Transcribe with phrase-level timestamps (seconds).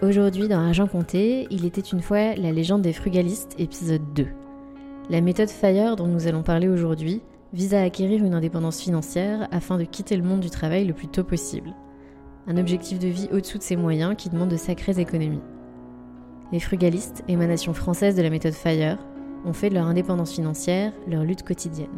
[0.00, 4.28] Aujourd'hui, dans Argent Compté, il était une fois la légende des frugalistes, épisode 2.
[5.10, 7.20] La méthode FIRE dont nous allons parler aujourd'hui
[7.52, 11.08] vise à acquérir une indépendance financière afin de quitter le monde du travail le plus
[11.08, 11.74] tôt possible.
[12.46, 15.42] Un objectif de vie au-dessous de ses moyens qui demande de sacrées économies.
[16.52, 18.98] Les frugalistes, émanation française de la méthode FIRE,
[19.44, 21.88] ont fait de leur indépendance financière leur lutte quotidienne.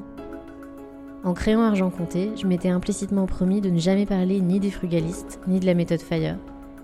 [1.23, 5.39] En créant Argent Compté, je m'étais implicitement promis de ne jamais parler ni des frugalistes
[5.47, 6.39] ni de la méthode FIRE,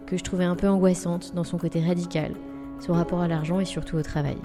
[0.07, 2.33] que je trouvais un peu angoissante dans son côté radical,
[2.81, 4.39] son rapport à l'argent et surtout au travail.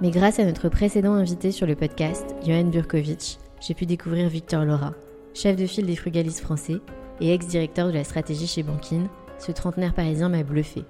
[0.00, 4.64] Mais grâce à notre précédent invité sur le podcast, Johan Burkovic, j'ai pu découvrir Victor
[4.64, 4.94] Laura,
[5.34, 6.80] chef de file des frugalistes français
[7.20, 9.04] et ex-directeur de la stratégie chez Bankin.
[9.38, 10.84] Ce trentenaire parisien m'a bluffé.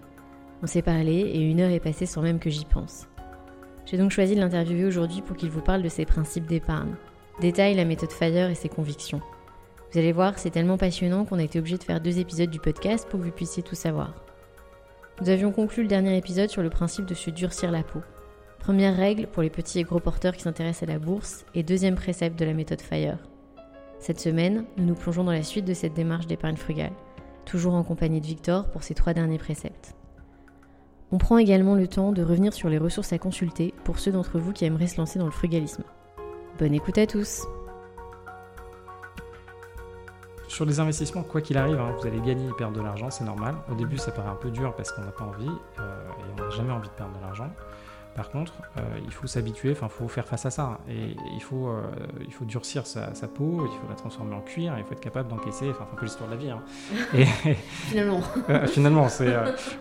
[0.63, 3.09] On s'est parlé et une heure est passée sans même que j'y pense.
[3.87, 6.95] J'ai donc choisi de l'interviewer aujourd'hui pour qu'il vous parle de ses principes d'épargne,
[7.41, 9.21] détaille la méthode FIRE et ses convictions.
[9.93, 12.61] Vous allez voir, c'est tellement passionnant qu'on a été obligé de faire deux épisodes du
[12.61, 14.15] podcast pour que vous puissiez tout savoir.
[15.21, 18.01] Nous avions conclu le dernier épisode sur le principe de se durcir la peau.
[18.61, 21.97] Première règle pour les petits et gros porteurs qui s'intéressent à la bourse et deuxième
[21.97, 23.19] précepte de la méthode FIRE.
[23.99, 26.93] Cette semaine, nous nous plongeons dans la suite de cette démarche d'épargne frugale,
[27.45, 29.95] toujours en compagnie de Victor pour ces trois derniers préceptes.
[31.11, 34.39] On prend également le temps de revenir sur les ressources à consulter pour ceux d'entre
[34.39, 35.83] vous qui aimeraient se lancer dans le frugalisme.
[36.59, 37.47] Bonne écoute à tous!
[40.51, 43.23] Sur les investissements, quoi qu'il arrive, hein, vous allez gagner et perdre de l'argent, c'est
[43.23, 43.55] normal.
[43.71, 46.43] Au début, ça paraît un peu dur parce qu'on n'a pas envie euh, et on
[46.43, 47.49] n'a jamais envie de perdre de l'argent.
[48.15, 50.79] Par contre, euh, il faut s'habituer, enfin, il faut faire face à ça.
[50.89, 51.83] Et il faut, euh,
[52.27, 55.29] il faut durcir sa, peau, il faut la transformer en cuir, il faut être capable
[55.29, 56.51] d'encaisser, enfin, un peu l'histoire de la vie.
[56.51, 56.63] Hein.
[57.15, 57.55] Et
[57.89, 58.21] finalement.
[58.67, 59.35] finalement, c'est.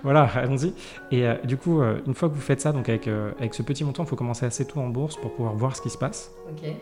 [0.04, 0.74] voilà, allons-y.
[1.12, 4.04] Et du coup, une fois que vous faites ça, donc avec, avec ce petit montant,
[4.04, 6.32] il faut commencer assez tôt en bourse pour pouvoir voir ce qui se passe.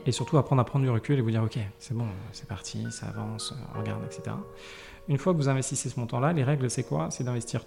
[0.05, 2.85] Et surtout apprendre à prendre du recul et vous dire, OK, c'est bon, c'est parti,
[2.91, 4.35] ça avance, regarde, etc.
[5.07, 7.09] Une fois que vous investissez ce montant-là, les règles, c'est quoi?
[7.09, 7.63] C'est d'investir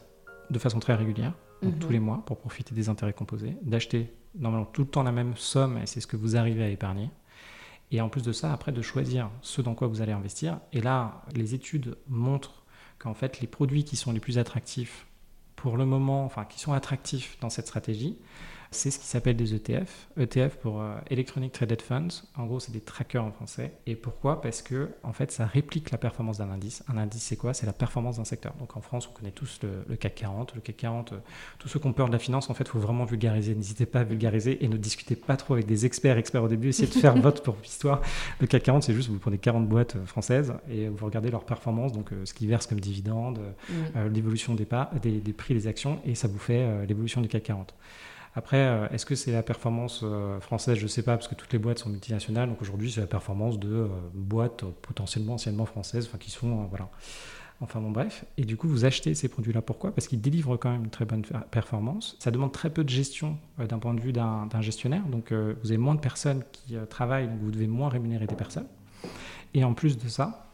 [0.51, 1.93] de façon très régulière, donc tous mhm.
[1.93, 5.78] les mois, pour profiter des intérêts composés, d'acheter normalement tout le temps la même somme,
[5.78, 7.10] et c'est ce que vous arrivez à épargner.
[7.91, 10.60] Et en plus de ça, après, de choisir ce dans quoi vous allez investir.
[10.72, 12.65] Et là, les études montrent
[12.98, 15.06] qu'en fait, les produits qui sont les plus attractifs
[15.56, 18.16] pour le moment, enfin, qui sont attractifs dans cette stratégie,
[18.73, 20.09] c'est ce qui s'appelle des ETF.
[20.17, 22.23] ETF pour euh, Electronic Traded Funds.
[22.37, 23.73] En gros, c'est des trackers en français.
[23.87, 24.41] Et pourquoi?
[24.41, 26.85] Parce que en fait, ça réplique la performance d'un indice.
[26.89, 27.53] Un indice, c'est quoi?
[27.53, 28.55] C'est la performance d'un secteur.
[28.61, 30.55] Donc en France, on connaît tous le, CAC 40.
[30.55, 31.17] Le CAC 40, euh,
[31.59, 33.57] tous ceux qui ont peur de la finance, en fait, il faut vraiment vulgariser.
[33.57, 36.17] N'hésitez pas à vulgariser et ne discutez pas trop avec des experts.
[36.17, 38.01] Experts au début, essayez de faire votre propre histoire.
[38.39, 41.45] Le CAC 40, c'est juste vous prenez 40 boîtes euh, françaises et vous regardez leur
[41.45, 43.41] performance, donc ce qu'ils versent comme dividendes,
[44.13, 44.67] l'évolution des,
[45.03, 47.75] des, des, prix des actions, et ça vous fait l'évolution du CAC 40.
[48.34, 50.78] Après, euh, est-ce que c'est la performance euh, française?
[50.78, 52.48] Je ne sais pas, parce que toutes les boîtes sont multinationales.
[52.48, 56.88] Donc aujourd'hui, c'est la performance de euh, boîtes potentiellement anciennement françaises, enfin qui sont voilà.
[57.62, 58.24] Enfin bon, bref.
[58.38, 59.60] Et du coup, vous achetez ces produits-là.
[59.60, 59.92] Pourquoi?
[59.92, 62.16] Parce qu'ils délivrent quand même une très bonne performance.
[62.18, 65.03] Ça demande très peu de gestion d'un point de vue d'un gestionnaire.
[65.04, 68.65] Donc vous avez moins de personnes qui travaillent, donc vous devez moins rémunérer des personnes.
[69.53, 70.50] Et en plus de ça,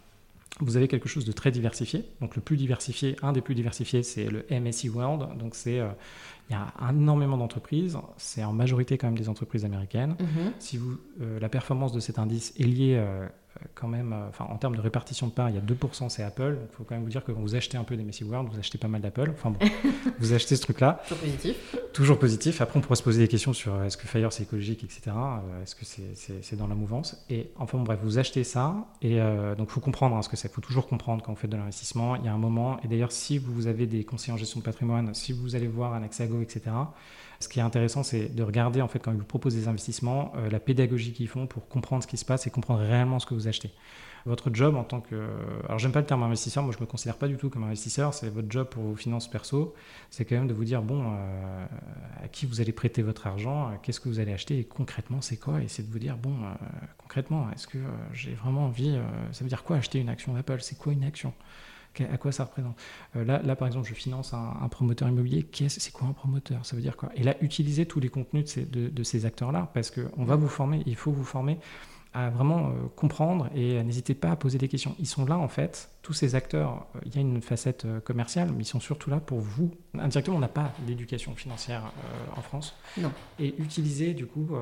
[0.61, 2.05] vous avez quelque chose de très diversifié.
[2.21, 5.39] Donc le plus diversifié, un des plus diversifiés, c'est le MSI World.
[5.39, 5.81] Donc c'est
[6.49, 10.17] il y a énormément d'entreprises, c'est en majorité quand même des entreprises américaines.
[10.21, 10.53] Mhm.
[10.59, 13.27] Si vous, euh, la performance de cet indice est liée euh,
[13.75, 16.55] quand même, enfin, en termes de répartition de part, il y a 2% c'est Apple.
[16.55, 18.25] Donc, il faut quand même vous dire que quand vous achetez un peu des Messi
[18.25, 19.31] World, vous achetez pas mal d'Apple.
[19.33, 19.67] Enfin bon,
[20.19, 21.03] vous achetez ce truc-là.
[21.09, 21.77] Toujours positif.
[21.93, 22.61] Toujours positif.
[22.61, 25.17] Après, on pourrait se poser des questions sur est-ce que Fire c'est écologique, etc.
[25.63, 27.25] Est-ce que c'est dans la mouvance?
[27.31, 28.75] Et enfin, bref, vous achetez ça.
[29.03, 29.19] Et
[29.57, 30.49] donc, il faut comprendre hein, ce que c'est.
[30.49, 32.17] Il faut toujours comprendre quand vous faites de l'investissement.
[32.17, 32.79] Il y a un moment.
[32.85, 35.95] Et d'ailleurs, si vous avez des conseillers en gestion de patrimoine, si vous allez voir
[35.95, 36.63] un Axago, etc.,
[37.41, 40.33] ce qui est intéressant, c'est de regarder, en fait, quand ils vous proposent des investissements,
[40.37, 43.27] euh, la pédagogie qu'ils font pour comprendre ce qui se passe et comprendre réellement ce
[43.27, 43.71] que vous achetez.
[44.25, 45.29] Votre job en tant que.
[45.67, 48.13] Alors, j'aime pas le terme investisseur, moi je me considère pas du tout comme investisseur,
[48.13, 49.73] c'est votre job pour vos finances perso,
[50.11, 51.67] c'est quand même de vous dire, bon, euh,
[52.25, 55.37] à qui vous allez prêter votre argent, qu'est-ce que vous allez acheter et concrètement c'est
[55.37, 55.63] quoi?
[55.63, 56.55] Et c'est de vous dire, bon, euh,
[56.99, 57.79] concrètement, est-ce que
[58.13, 58.99] j'ai vraiment envie.
[59.31, 60.59] ça veut dire quoi acheter une action d'Apple?
[60.61, 61.33] C'est quoi une action?
[62.05, 62.77] À quoi ça représente
[63.17, 65.47] euh, là, là, par exemple, je finance un, promoteur immobilier.
[65.69, 66.65] C'est quoi un promoteur?
[66.65, 67.11] Ça veut dire quoi?
[67.15, 70.97] Et là, utilisez tous les contenus de ces, acteurs-là, parce qu'on va vous former, il
[70.97, 71.59] faut vous former
[72.15, 74.95] à vraiment euh, comprendre et n'hésitez pas à poser des questions.
[74.99, 78.51] Ils sont là, en fait, tous ces acteurs, euh, il y a une facette commerciale,
[78.53, 79.71] mais ils sont surtout là pour vous.
[79.99, 81.93] Indirectement, on n'a pas d'éducation financière
[82.37, 82.75] en France.
[82.97, 83.13] Non.
[83.39, 84.57] Et utiliser, du coup,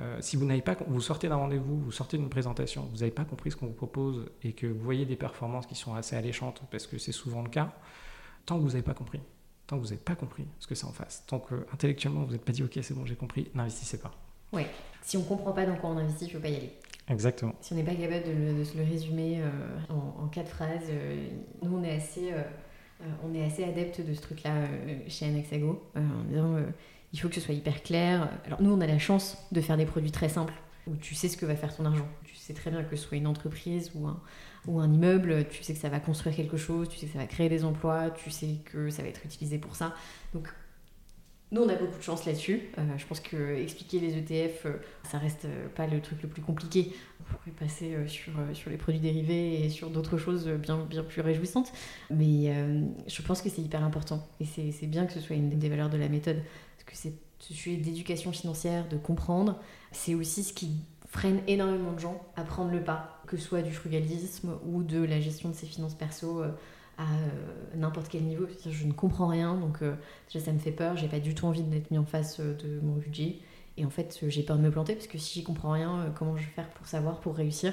[0.00, 3.10] euh, si vous n'avez pas, vous sortez d'un rendez-vous, vous sortez d'une présentation, vous n'avez
[3.10, 6.16] pas compris ce qu'on vous propose et que vous voyez des performances qui sont assez
[6.16, 7.72] alléchantes, parce que c'est souvent le cas,
[8.46, 9.20] tant que vous n'avez pas compris,
[9.66, 12.32] tant que vous n'avez pas compris ce que c'est en face, tant que intellectuellement vous
[12.32, 14.12] n'êtes pas dit ok c'est bon j'ai compris, n'investissez pas.
[14.52, 14.62] Oui,
[15.02, 16.72] si on ne comprend pas dans quoi on investit, il ne faut pas y aller.
[17.08, 17.54] Exactement.
[17.60, 19.48] Si on n'est pas capable de, se le résumer euh,
[19.90, 21.28] en, quatre phrases, euh,
[21.62, 22.32] nous on est assez,
[23.22, 24.52] on est assez adepte de ce truc-là
[25.08, 26.56] chez Anaxago, en disant
[27.12, 28.28] il faut que ce soit hyper clair.
[28.46, 30.54] Alors nous, on a la chance de faire des produits très simples,
[30.86, 32.08] où tu sais ce que va faire ton argent.
[32.24, 34.20] Tu sais très bien que ce soit une entreprise ou un,
[34.66, 37.18] ou un immeuble, tu sais que ça va construire quelque chose, tu sais que ça
[37.18, 39.94] va créer des emplois, tu sais que ça va être utilisé pour ça.
[40.34, 40.48] Donc
[41.52, 42.60] nous, on a beaucoup de chance là-dessus.
[42.78, 44.72] Euh, je pense que expliquer les ETF, euh,
[45.02, 46.92] ça reste euh, pas le truc le plus compliqué.
[47.18, 51.22] On pourrait passer sur, sur les produits dérivés et sur d'autres choses bien, bien plus
[51.22, 51.72] réjouissantes.
[52.10, 52.52] Mais
[53.06, 54.28] je pense que c'est hyper important.
[54.40, 56.42] Et c'est bien que ce soit une des valeurs de la méthode
[56.90, 59.58] que c'est ce sujet d'éducation financière, de comprendre.
[59.92, 60.72] C'est aussi ce qui
[61.08, 65.02] freine énormément de gens à prendre le pas, que ce soit du frugalisme ou de
[65.02, 66.50] la gestion de ses finances perso euh,
[66.98, 68.46] à euh, n'importe quel niveau.
[68.68, 69.94] Je ne comprends rien, donc euh,
[70.32, 72.80] déjà ça me fait peur, j'ai pas du tout envie d'être mis en face de
[72.82, 73.38] mon budget.
[73.76, 76.36] Et en fait, j'ai peur de me planter parce que si j'y comprends rien, comment
[76.36, 77.72] je vais faire pour savoir, pour réussir?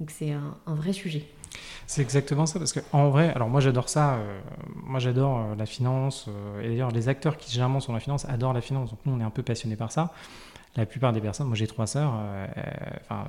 [0.00, 1.26] Donc c'est un, un vrai sujet.
[1.86, 4.40] C'est exactement ça, parce qu'en vrai, alors moi j'adore ça, euh,
[4.86, 8.26] moi j'adore euh, la finance, euh, et d'ailleurs les acteurs qui généralement sont la finance
[8.30, 10.10] adorent la finance, donc nous on est un peu passionnés par ça.
[10.74, 12.14] La plupart des personnes, moi j'ai trois sœurs,
[13.02, 13.26] enfin,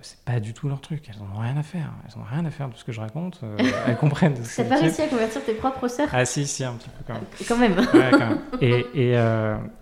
[0.00, 2.46] c'est pas du tout leur truc, elles n'en ont rien à faire, elles n'ont rien
[2.46, 3.42] à faire de ce que je raconte,
[3.86, 4.38] elles comprennent.
[4.56, 6.08] T'as pas réussi à convertir tes propres sœurs?
[6.14, 7.26] Ah si, si, un petit peu quand même.
[7.46, 7.78] Quand même.
[7.78, 8.40] Ouais, quand même.
[8.62, 9.12] Et, et,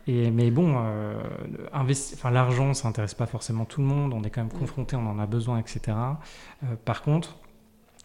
[0.09, 0.75] et, mais bon,
[1.73, 5.07] enfin, l'argent ça intéresse pas forcément tout le monde, on est quand même confronté, on
[5.09, 5.97] en a besoin, etc.
[6.85, 7.37] par contre,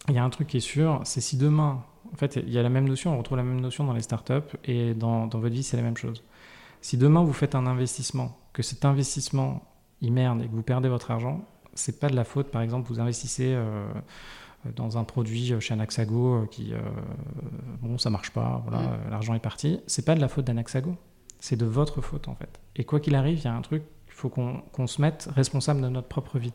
[0.08, 2.58] il y a un truc qui est sûr, c'est si demain, en fait, il y
[2.58, 5.38] a la même notion, on retrouve la même notion dans les startups et dans, dans
[5.38, 6.22] votre vie, c'est la même chose.
[6.80, 9.62] Si demain vous faites un investissement, que cet investissement
[10.00, 11.44] il merde et que vous perdez votre argent,
[11.74, 12.50] c'est pas de la faute.
[12.50, 13.86] Par exemple, vous investissez euh,
[14.76, 16.78] dans un produit chez Anaxago euh, qui, euh,
[17.80, 19.10] bon, ça marche pas, voilà, mm.
[19.10, 19.80] l'argent est parti.
[19.86, 20.96] C'est pas de la faute d'Anaxago,
[21.38, 22.60] c'est de votre faute en fait.
[22.76, 25.80] Et quoi qu'il arrive, il y a un truc, il faut qu'on se mette responsable
[25.80, 26.52] de notre propre vie.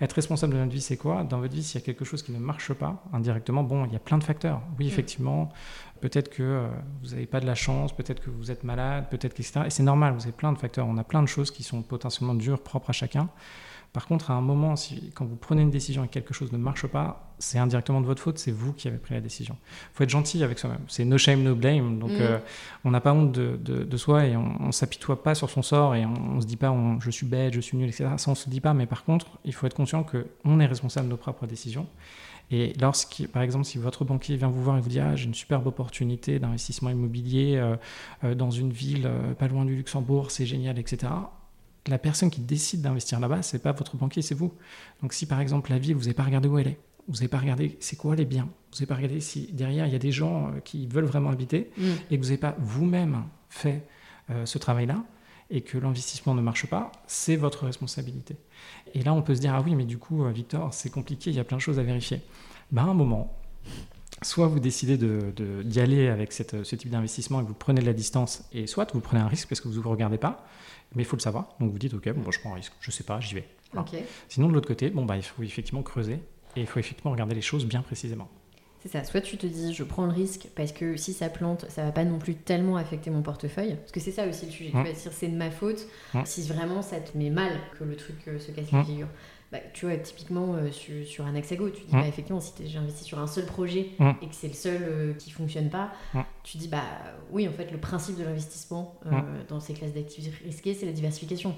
[0.00, 1.24] Être responsable de notre vie, c'est quoi?
[1.24, 3.92] Dans votre vie, s'il y a quelque chose qui ne marche pas indirectement, bon, il
[3.92, 4.60] y a plein de facteurs.
[4.78, 4.88] Oui, mm.
[4.88, 5.52] effectivement,
[6.00, 6.68] peut-être que euh,
[7.02, 9.62] vous n'avez pas de la chance, peut-être que vous êtes malade, peut-être etc.
[9.66, 10.86] Et c'est normal, vous avez plein de facteurs.
[10.86, 13.28] On a plein de choses qui sont potentiellement dures, propres à chacun.
[13.92, 16.52] Par contre, à un moment, si, quand vous prenez une décision et que quelque chose
[16.52, 19.56] ne marche pas, c'est indirectement de votre faute, c'est vous qui avez pris la décision.
[19.92, 20.82] Il faut être gentil avec soi-même.
[20.88, 21.98] C'est no shame, no blame.
[21.98, 22.20] Donc, mm.
[22.20, 22.38] euh,
[22.84, 25.94] on n'a pas honte de, de, soi et on ne s'apitoie pas sur son sort
[25.94, 28.10] et on ne se dit pas je suis bête, je suis nul, etc.
[28.18, 28.74] Ça, on ne se dit pas.
[28.74, 31.86] Mais par contre, il faut être conscient qu'on est responsable de nos propres décisions.
[32.50, 35.26] Et lorsque, par exemple, si votre banquier vient vous voir et vous dit ah, j'ai
[35.26, 37.76] une superbe opportunité d'investissement immobilier euh,
[38.24, 41.08] euh, dans une ville pas loin du Luxembourg, c'est génial, etc
[41.86, 44.52] la personne qui décide d'investir là-bas, c'est pas votre banquier, c'est vous.
[45.02, 47.28] Donc si par exemple la ville, vous n'avez pas regardé où elle est, vous n'avez
[47.28, 50.00] pas regardé c'est quoi les biens, vous n'avez pas regardé si derrière il y a
[50.00, 51.84] des gens euh, qui veulent vraiment habiter mm.
[52.10, 53.86] et que vous n'avez pas vous-même fait
[54.30, 55.02] euh, ce travail-là
[55.50, 58.36] et que l'investissement ne marche pas, c'est votre responsabilité.
[58.92, 61.30] Et là, on peut se dire ah oui, mais du coup, euh, Victor, c'est compliqué,
[61.30, 62.20] il y a plein de choses à vérifier.
[62.70, 63.34] Ben, à un moment,
[64.22, 66.42] soit vous décidez d'y de, aller avec ce
[66.74, 69.60] type d'investissement et vous prenez de la distance, et soit vous prenez un risque parce
[69.60, 70.46] que vous ne vous regardez pas,
[70.94, 71.54] mais il faut le savoir.
[71.60, 73.48] Donc vous dites, ok, bon, je prends un risque, je sais pas, j'y vais.
[74.28, 76.20] Sinon, de l'autre côté, bon, bah, il faut effectivement creuser
[76.56, 78.28] et il faut effectivement regarder les choses bien précisément.
[78.80, 81.66] C'est ça, soit tu te dis je prends le risque parce que si ça plante,
[81.68, 83.74] ça va pas non plus tellement affecter mon portefeuille.
[83.74, 84.70] Parce que c'est ça aussi le sujet.
[84.70, 84.84] Tu mmh.
[84.84, 85.88] vas dire c'est de ma faute.
[86.14, 86.20] Mmh.
[86.24, 88.84] Si vraiment ça te met mal que le truc euh, se casse la mmh.
[88.84, 89.08] figure.
[89.50, 92.00] Bah, tu vois, typiquement euh, sur, un Axago, tu dis, mmh.
[92.00, 94.10] bah, effectivement, si j'ai investi sur un seul projet mmh.
[94.20, 96.20] et que c'est le seul euh, qui fonctionne pas, mmh.
[96.44, 96.84] tu dis, bah
[97.30, 99.10] oui, en fait, le principe de l'investissement euh,
[99.48, 101.54] dans ces classes d'actifs risqués, c'est la diversification.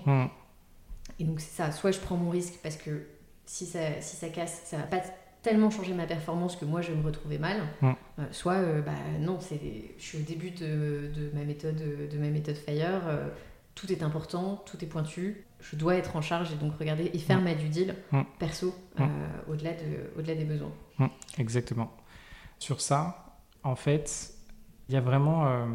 [1.18, 3.06] Et donc, c'est ça, soit je prends mon risque parce que
[3.44, 5.00] si ça, si ça casse, ça va pas
[5.42, 7.56] tellement changer ma performance que moi je vais me retrouver mal,
[8.30, 9.61] soit bah non, c'est,
[9.99, 11.76] je suis au début de, de, ma méthode
[12.11, 13.02] de ma méthode Fire,
[13.75, 17.19] tout est important, tout est pointu, je dois être en charge et donc regarder et
[17.19, 17.95] faire ma due deal
[18.38, 19.05] perso euh,
[19.49, 20.73] au-delà de, au des besoins.
[21.38, 21.90] Exactement.
[22.59, 24.35] Sur ça, en fait,
[24.88, 25.67] il y a vraiment, euh,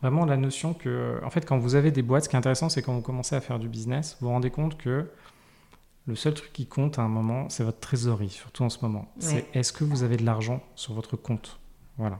[0.00, 2.68] vraiment la notion que, en fait, quand vous avez des boîtes, ce qui est intéressant,
[2.68, 5.08] c'est quand vous commencez à faire du business, vous vous rendez compte que
[6.06, 9.12] le seul truc qui compte à un moment, c'est votre trésorerie, surtout en ce moment.
[9.18, 11.60] C'est est-ce que vous avez de l'argent sur votre compte?
[11.96, 12.18] Voilà.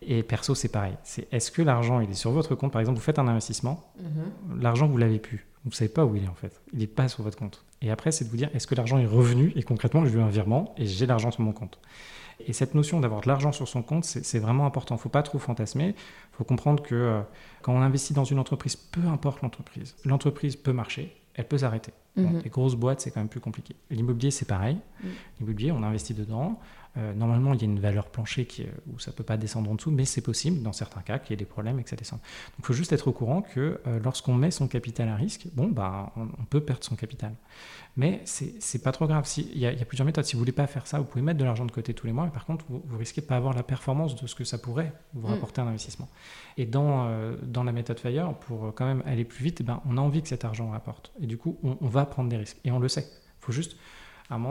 [0.00, 0.96] Et perso, c'est pareil.
[1.04, 2.72] C'est est-ce que l'argent, il est sur votre compte?
[2.72, 4.60] Par exemple, vous faites un investissement, mhm.
[4.60, 5.46] l'argent, vous l'avez plus.
[5.64, 6.60] Vous ne savez pas où il est en fait.
[6.72, 7.64] Il n'est pas sur votre compte.
[7.82, 10.18] Et après, c'est de vous dire est-ce que l'argent est revenu Et concrètement, je lui
[10.18, 11.78] ai un virement et j'ai l'argent sur mon compte?
[12.46, 14.94] Et cette notion d'avoir de l'argent sur son compte, c'est vraiment important.
[14.94, 15.88] Il ne faut pas trop fantasmer.
[15.88, 17.20] Il faut comprendre que euh,
[17.62, 21.92] quand on investit dans une entreprise, peu importe l'entreprise, l'entreprise peut marcher, elle peut s'arrêter.
[22.14, 22.42] Mhm.
[22.44, 23.74] les grosses boîtes, c'est quand même plus compliqué.
[23.90, 24.76] L'immobilier, c'est pareil.
[25.02, 25.10] Mhm.
[25.40, 26.60] L'immobilier, on investit dedans.
[26.98, 29.38] Euh, normalement, il y a une valeur plancher qui, euh, où ça ne peut pas
[29.38, 31.84] descendre en dessous, mais c'est possible dans certains cas qu'il y ait des problèmes et
[31.84, 32.18] que ça descende.
[32.20, 35.46] Donc il faut juste être au courant que euh, lorsqu'on met son capital à risque,
[35.54, 37.32] bon, bah, on, peut perdre son capital.
[37.96, 39.26] Mais c'est pas trop grave.
[39.36, 40.24] Il y, a plusieurs méthodes.
[40.24, 42.12] Si vous voulez pas faire ça, vous pouvez mettre de l'argent de côté tous les
[42.12, 44.56] mois, mais par contre, vous, risquez de pas avoir la performance de ce que ça
[44.56, 45.30] pourrait vous mm.
[45.30, 46.08] rapporter un investissement.
[46.56, 49.98] Et dans, dans la méthode Fire, pour quand même aller plus vite, eh ben, on
[49.98, 51.12] a envie que cet argent rapporte.
[51.20, 52.58] Et du coup, on, on va prendre des risques.
[52.64, 53.06] Et on le sait.
[53.06, 53.76] Il faut juste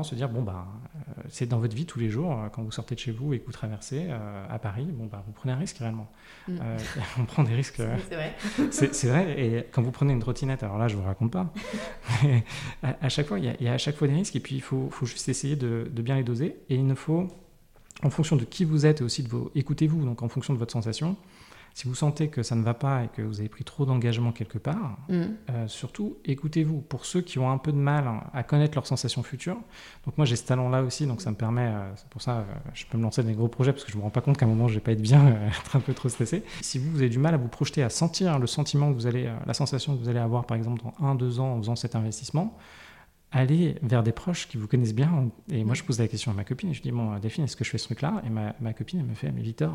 [0.04, 2.72] se dire bon bah euh, c'est dans votre vie tous les jours euh, quand vous
[2.72, 5.54] sortez de chez vous et que vous traversez euh, à Paris bon bah vous prenez
[5.54, 6.10] un risque réellement
[6.48, 6.58] mm.
[7.20, 8.36] on prend des risques c'est vrai
[8.72, 11.52] c'est vrai et quand vous prenez une trottinette alors là je vous raconte pas
[12.24, 12.44] mais
[12.84, 14.90] à, chaque fois il y, a à chaque fois des risques et puis il faut,
[14.92, 17.28] faut juste essayer de, de, bien les doser et il ne faut
[18.04, 20.60] en fonction de qui vous êtes et aussi de vos écoutez-vous donc en fonction de
[20.60, 21.16] votre sensation
[21.74, 24.32] si vous sentez que ça ne va pas et que vous avez pris trop d'engagement
[24.32, 25.24] quelque part, mm.
[25.50, 26.82] euh, surtout écoutez-vous.
[26.82, 29.58] Pour ceux qui ont un peu de mal à connaître leurs sensations futures,
[30.06, 32.44] donc moi j'ai ce talent-là aussi, donc ça me permet, euh, c'est pour ça euh,
[32.74, 34.38] je peux me lancer dans des gros projets parce que je me rends pas compte
[34.38, 36.44] qu'à un moment je vais pas être bien, être un peu trop stressé.
[36.62, 39.08] Si vous, vous avez du mal à vous projeter, à sentir le sentiment que vous
[39.08, 41.75] allez, la sensation que vous allez avoir par exemple dans un, deux ans en faisant
[41.75, 42.58] cet investissement,
[43.32, 45.30] allez vers des proches qui vous connaissent bien.
[45.50, 47.63] Et moi, je pose la question à ma copine je dis Bon, Delphine, est-ce que
[47.63, 48.22] je fais ce truc-là?
[48.25, 49.74] Et ma, ma, copine, elle me fait Mais Victor,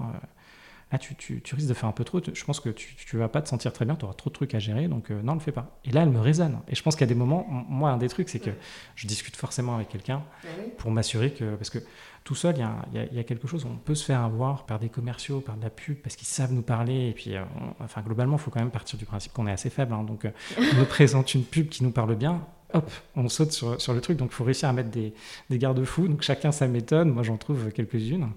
[0.93, 3.19] ah, tu, tu, tu, risques de faire un peu trop, je pense que tu ne
[3.19, 5.21] vas pas te sentir très bien, tu auras trop de trucs à gérer, donc euh,
[5.21, 5.81] non, ne le fais pas.
[5.85, 6.61] Et là, elle me résonne.
[6.69, 8.53] Et je pense a des moments, moi, un des trucs, c'est que
[8.95, 10.47] je discute forcément avec quelqu'un ah
[10.79, 11.79] pour m'assurer que, parce que
[12.23, 14.79] tout seul, il y, a, y, a, quelque chose, on peut se faire avoir par
[14.79, 17.43] des commerciaux, par de la pub, parce qu'ils savent nous parler, et puis, euh,
[17.81, 20.05] enfin, globalement, il faut quand même partir du principe qu'on est assez faible, hein.
[20.05, 23.93] donc euh, on nous présente une pub qui nous parle bien, hop, on saute sur,
[23.93, 24.17] le truc.
[24.19, 25.13] Donc, il faut réussir à mettre des,
[25.51, 26.09] garde-fous.
[26.09, 27.09] Donc, chacun sa méthode.
[27.09, 28.29] Moi, j'en trouve quelques-unes.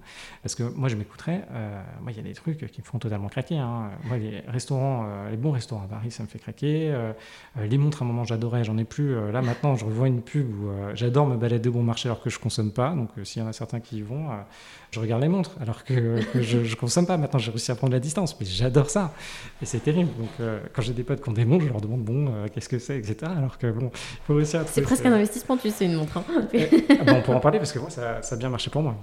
[0.42, 1.44] Parce que moi, je m'écouterais.
[1.52, 3.58] Euh, moi, il y a des trucs qui me font totalement craquer.
[3.58, 3.90] Hein.
[4.04, 6.90] Moi, les restaurants, euh, les bons restaurants à Paris, ça me fait craquer.
[6.90, 7.12] Euh,
[7.60, 8.64] les montres, à un moment, j'adorais.
[8.64, 9.14] J'en ai plus.
[9.30, 12.30] là, maintenant, je revois une pub où j'adore me balader au bon marché alors que
[12.30, 12.94] je consomme pas.
[12.94, 14.28] Donc, s'il y en a certains qui y vont,
[14.90, 17.16] je regarde les montres alors que, je, consomme pas.
[17.16, 18.36] Maintenant, j'ai réussi à prendre la distance.
[18.40, 19.12] Mais j'adore ça.
[19.62, 20.10] Et c'est terrible.
[20.18, 22.78] Donc, quand j'ai des potes qui ont des montres, je leur demande, bon, qu'est-ce que
[22.78, 23.30] c'est, etc.
[23.36, 23.90] Alors que, bon,
[24.44, 26.18] c'est presque un investissement, tu sais, une montre.
[26.18, 26.24] Hein.
[27.00, 28.82] Ah bon, on peut en parler parce que moi, ça, ça a bien marché pour
[28.82, 28.94] moi.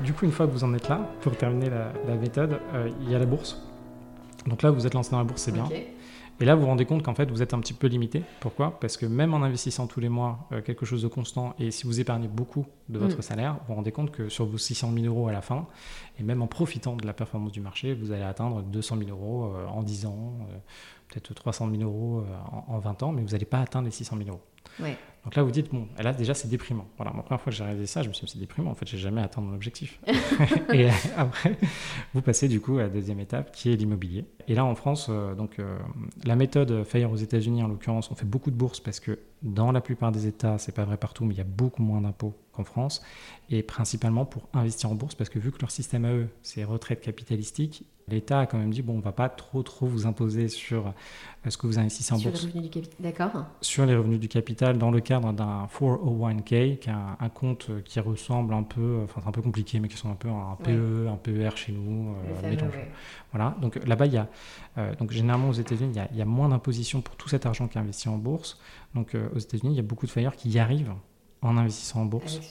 [0.00, 3.10] Du coup, une fois que vous en êtes là, pour terminer la, méthode, euh, il
[3.10, 3.62] y a la bourse.
[4.46, 5.68] Donc là, vous êtes lancé dans la bourse, c'est bien.
[6.42, 8.24] Et là, vous vous rendez compte qu'en fait, vous êtes un petit peu limité.
[8.40, 8.80] Pourquoi?
[8.80, 11.86] Parce que même en investissant tous les mois euh, quelque chose de constant, et si
[11.86, 13.22] vous épargnez beaucoup de votre mm.
[13.22, 15.68] salaire, vous vous rendez compte que sur vos 600 000 euros à la fin,
[16.18, 19.54] et même en profitant de la performance du marché, vous allez atteindre 200 000 euros
[19.54, 20.56] euh, en 10 ans, euh,
[21.10, 22.24] peut-être 300 000 euros
[22.66, 24.42] en, 20 ans, mais vous n'allez pas atteindre les 600 000 euros.
[25.24, 26.86] Donc là, vous dites, bon, là déjà, c'est déprimant.
[26.96, 28.72] Voilà, la première fois que j'ai réalisé ça, je me suis dit, c'est déprimant.
[28.72, 30.00] En fait, j'ai jamais atteint mon objectif.
[30.72, 31.56] et après,
[32.12, 34.24] vous passez du coup à la deuxième étape, qui est l'immobilier.
[34.48, 35.78] Et là, en France, euh, donc, euh,
[36.24, 39.70] la méthode Fire aux États-Unis, en l'occurrence, on fait beaucoup de bourses parce que dans
[39.70, 42.34] la plupart des États, c'est pas vrai partout, mais il y a beaucoup moins d'impôts
[42.52, 43.02] qu'en France.
[43.50, 46.64] Et principalement pour investir en bourse, parce que vu que leur système à eux, c'est
[46.64, 50.48] retraite capitalistique, l'État a quand même dit bon, on va pas trop trop vous imposer
[50.48, 52.40] sur euh, ce que vous investissez en bourse.
[52.40, 53.44] Sur les revenus du capital, d'accord.
[53.60, 58.00] Sur les revenus du capital, dans le cadre d'un 401k, qui est un, compte qui
[58.00, 61.08] ressemble un peu, enfin c'est un peu compliqué, mais qui sont un peu un PE,
[61.08, 62.14] un PER chez nous.
[62.14, 62.56] Euh,
[63.32, 63.56] voilà.
[63.60, 64.28] Donc là-bas, il y a
[64.78, 67.78] euh, donc généralement aux États-Unis, il, y a moins d'imposition pour tout cet argent qui
[67.78, 68.58] est investi en bourse.
[68.94, 70.94] Donc aux États-Unis, il y a beaucoup de fires qui y arrivent
[71.42, 72.36] en investissant en bourse.
[72.36, 72.44] Avec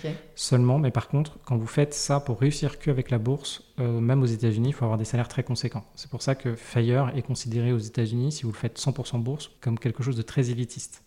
[0.00, 0.08] ce.
[0.34, 4.00] Seulement, mais par contre, quand vous faites ça pour réussir que avec la bourse, euh,
[4.00, 5.84] même aux États-Unis, il faut avoir des salaires très conséquents.
[5.94, 9.50] C'est pour ça que Fire est considéré aux États-Unis, si vous le faites 100% bourse,
[9.60, 11.04] comme quelque chose de très élitiste.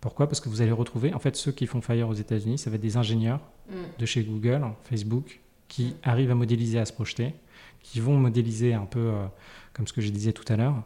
[0.00, 0.28] Pourquoi?
[0.28, 2.76] Parce que vous allez retrouver, en fait, ceux qui font Fire aux États-Unis, ça va
[2.76, 3.74] être des ingénieurs mm.
[3.98, 5.94] de chez Google, Facebook, qui mm.
[6.02, 7.34] arrivent à modéliser, à se projeter,
[7.82, 9.26] qui vont modéliser un peu euh,
[9.72, 10.82] comme ce que je disais tout à l'heure.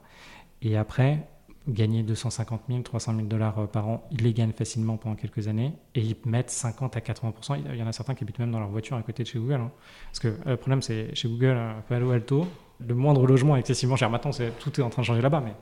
[0.63, 1.27] Et après,
[1.69, 5.49] gagner 250 000, 300 000 dollars euh, par an, ils les gagnent facilement pendant quelques
[5.49, 7.33] années et ils mettent 50 à 80
[7.73, 9.39] Il y en a certains qui habitent même dans leur voiture à côté de chez
[9.39, 9.55] Google.
[9.55, 9.71] Hein.
[10.07, 12.47] Parce que euh, le problème, c'est chez Google, à Palo Alto,
[12.87, 14.11] le moindre logement est excessivement cher.
[14.11, 14.31] Maintenant,
[14.61, 15.43] tout est en train de changer là-bas.
[15.45, 15.55] Mais...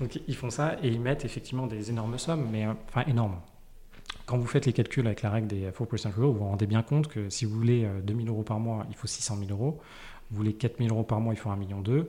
[0.00, 3.36] Donc ils font ça et ils mettent effectivement des énormes sommes, mais euh, enfin énormes.
[4.24, 6.82] Quand vous faites les calculs avec la règle des 4% rule, vous vous rendez bien
[6.82, 9.80] compte que si vous voulez 2000 euros par mois, il faut 600 000 euros.
[10.30, 12.06] Vous voulez 4000 euros par mois, il faut 1 million d'euros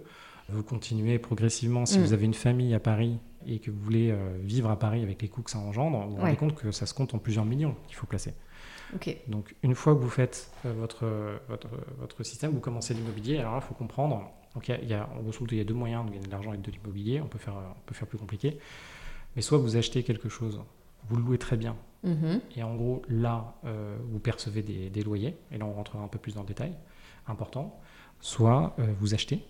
[0.52, 2.02] vous continuez progressivement, si mm.
[2.02, 5.22] vous avez une famille à Paris et que vous voulez euh, vivre à Paris avec
[5.22, 7.46] les coûts que ça engendre, vous vous rendez compte que ça se compte en plusieurs
[7.46, 8.34] millions qu'il faut placer.
[9.28, 11.06] Donc une fois que vous faites euh, votre,
[11.48, 15.10] votre, votre, système, vous commencez l'immobilier, alors là, il faut comprendre, donc il y a,
[15.18, 17.28] en gros, il y a deux moyens de gagner de l'argent avec de l'immobilier, on,
[17.28, 18.60] peut faire, on peut faire plus compliqué,
[19.36, 20.62] mais soit vous achetez quelque chose,
[21.08, 22.42] vous le louez très bien, mm-hmm.
[22.58, 26.08] et en gros là, euh, vous percevez des, des, loyers, et là on rentrera un
[26.08, 26.76] peu plus dans le détail,
[27.28, 27.80] important,
[28.20, 29.44] soit vous achetez,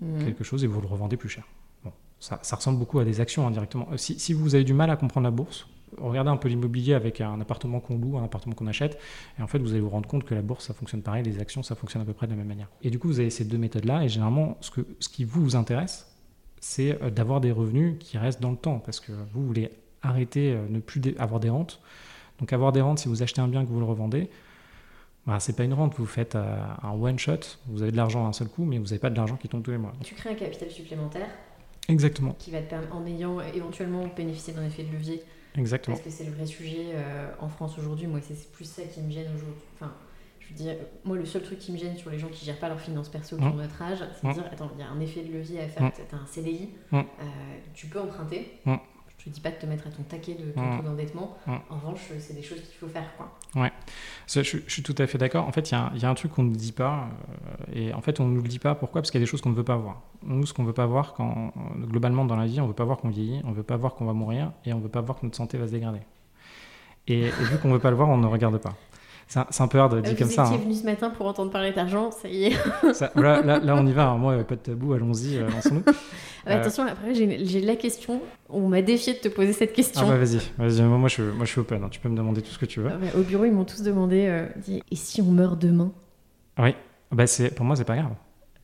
[0.00, 0.24] Mhm.
[0.24, 1.44] quelque chose et vous le revendez plus cher.
[1.84, 3.88] Bon, ça, ressemble beaucoup à des actions indirectement.
[3.92, 7.20] Euh, si, vous avez du mal à comprendre la bourse, regardez un peu l'immobilier avec
[7.20, 8.98] un appartement qu'on loue, un appartement qu'on achète,
[9.38, 11.40] et en fait vous allez vous rendre compte que la bourse ça fonctionne pareil, les
[11.40, 12.68] actions ça fonctionne à peu près de la même manière.
[12.82, 16.08] Et du coup vous avez ces deux méthodes-là, et généralement ce qui vous intéresse,
[16.60, 19.70] c'est euh, d'avoir des revenus qui restent dans le temps, parce que vous voulez
[20.02, 21.80] arrêter, euh, ne plus avoir des rentes.
[22.38, 24.30] Donc avoir des rentes, si vous achetez un bien que vous le revendez,
[25.28, 28.24] bah, c'est pas une rente, vous faites euh, un one shot, vous avez de l'argent
[28.24, 29.92] à un seul coup, mais vous n'avez pas de l'argent qui tombe tous les mois.
[30.02, 31.28] Tu crées un capital supplémentaire.
[31.86, 32.32] Exactement.
[32.38, 35.22] Qui va te permettre, en ayant éventuellement bénéficié d'un effet de levier.
[35.54, 35.96] Exactement.
[35.96, 38.06] Parce que c'est le vrai sujet euh, en France aujourd'hui.
[38.06, 39.64] Moi, c'est plus ça qui me gêne aujourd'hui.
[39.74, 39.92] Enfin,
[40.40, 42.58] je veux dire, moi, le seul truc qui me gêne sur les gens qui gèrent
[42.58, 43.56] pas leurs finances perso qui ont mmh.
[43.58, 44.34] notre âge, c'est de mmh.
[44.34, 45.82] dire attends, il y a un effet de levier à faire.
[45.82, 45.92] Mmh.
[46.08, 47.02] Tu as un CDI, euh,
[47.74, 48.60] tu peux emprunter.
[49.28, 51.36] Je te dis pas de te mettre à ton taquet de ton taux d'endettement.
[51.46, 53.14] En revanche, c'est des choses qu'il faut faire.
[53.16, 53.38] Quoi.
[53.56, 53.72] Ouais,
[54.26, 55.46] je, suis tout à fait d'accord.
[55.46, 57.08] En fait, il y, y, a un truc qu'on ne dit pas.
[57.68, 58.74] Euh, et en fait, on ne nous le dit pas.
[58.74, 59.02] Pourquoi?
[59.02, 60.00] Parce qu'il y a des choses qu'on ne veut pas voir.
[60.22, 62.74] Nous, ce qu'on ne veut pas voir, quand, globalement dans la vie, on ne veut
[62.74, 64.82] pas voir qu'on vieillit, on ne veut pas voir qu'on va mourir et on ne
[64.82, 66.00] veut pas voir que notre santé va se dégrader.
[67.06, 68.74] Et, et vu qu'on ne veut pas le voir, on ne regarde pas.
[69.28, 70.44] C'est un, peu hard de dire comme ça.
[70.44, 70.64] Vous étiez hein.
[70.64, 72.56] venu ce matin pour entendre parler d'argent, ça y est.
[73.14, 74.08] là, on y va.
[74.08, 74.16] Hein.
[74.16, 75.82] Moi, pas de tabou, allons-y, euh, lançons-nous.
[76.46, 78.22] Ah, euh, attention, après, j'ai la question.
[78.48, 80.00] On m'a défié de te poser cette question.
[80.06, 80.80] Ah bah vas-y, vas-y.
[80.82, 81.84] Moi, je, moi, je suis open.
[81.84, 81.88] Hein.
[81.90, 82.88] Tu peux me demander tout ce que tu veux.
[82.90, 84.46] Ah, au bureau, ils m'ont tous demandé euh,
[84.90, 85.92] et si on meurt demain?
[86.58, 86.74] Oui.
[87.12, 88.14] Bah, pour moi, c'est pas grave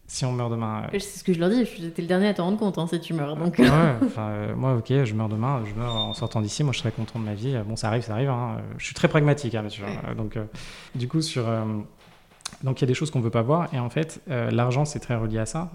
[0.07, 0.85] si on meurt demain.
[0.85, 2.87] Euh, c'est ce que je leur dis, j'étais le dernier à te rendre compte hein,
[2.87, 3.37] si tu meurs.
[3.37, 3.59] Donc...
[3.59, 3.69] ouais,
[4.05, 6.93] enfin, euh, moi, ok, je meurs demain, je meurs en sortant d'ici, moi je serais
[6.93, 7.57] content de ma vie.
[7.67, 8.29] Bon, ça arrive, ça arrive.
[8.29, 8.59] Hein.
[8.79, 9.65] Je suis très pragmatique, hein,
[10.17, 10.45] Donc, euh,
[10.95, 11.45] du coup, sur.
[12.63, 14.85] donc, il y a des choses qu'on ne veut pas voir, et en fait, l'argent,
[14.85, 15.71] c'est très relié à ça.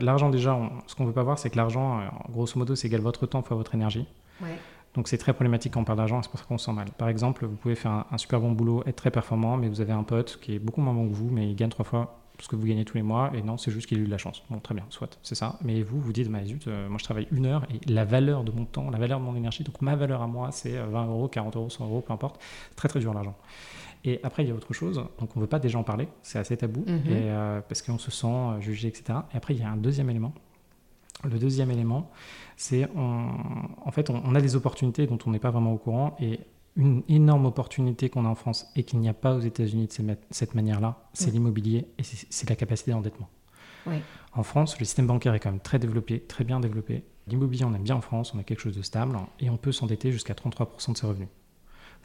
[0.00, 3.00] l'argent, déjà, ce qu'on ne veut pas voir, c'est que l'argent, grosso modo, c'est égal
[3.00, 4.06] votre temps fois votre énergie.
[4.40, 4.56] Ouais.
[4.94, 6.90] Donc c'est très problématique quand on parle d'argent, c'est pour ça qu'on se sent mal.
[6.98, 9.80] Par exemple, vous pouvez faire un, un, super bon boulot, être très performant, mais vous
[9.80, 12.21] avez un pote qui est beaucoup moins bon que vous, mais il gagne trois fois
[12.42, 14.10] ce que vous gagnez tous les mois, et non, c'est juste qu'il a eu de
[14.10, 14.42] la chance.
[14.50, 15.58] Bon, très bien, soit, c'est ça.
[15.62, 18.42] Mais vous, vous dites, bah, zut, euh, moi je travaille une heure, et la valeur
[18.42, 21.04] de mon temps, la valeur de mon énergie, donc ma valeur à moi, c'est 20
[21.04, 22.42] euh, euros, 40 euros, 100 euros, peu importe.
[22.74, 23.36] Très très dur l'argent.
[24.04, 26.08] Et après, il y a autre chose, donc on ne veut pas déjà en parler,
[26.24, 26.96] c'est assez tabou, mhm.
[27.06, 29.20] et, euh, parce qu'on se sent jugé, etc.
[29.32, 30.34] Et après, il y a un deuxième élément.
[31.22, 32.10] Le deuxième élément,
[32.56, 36.16] c'est en fait, on, on, a des opportunités dont on n'est pas vraiment au courant,
[36.18, 36.40] et
[36.76, 40.16] une énorme opportunité qu'on a en France et qu'il n'y a pas aux États-Unis de
[40.30, 43.28] cette manière-là, c'est l'immobilier et c'est la capacité d'endettement.
[44.32, 47.04] En France, le système bancaire est quand même très développé, très bien développé.
[47.26, 49.72] L'immobilier, on aime bien en France, on a quelque chose de stable et on peut
[49.72, 51.28] s'endetter jusqu'à 33% de ses revenus.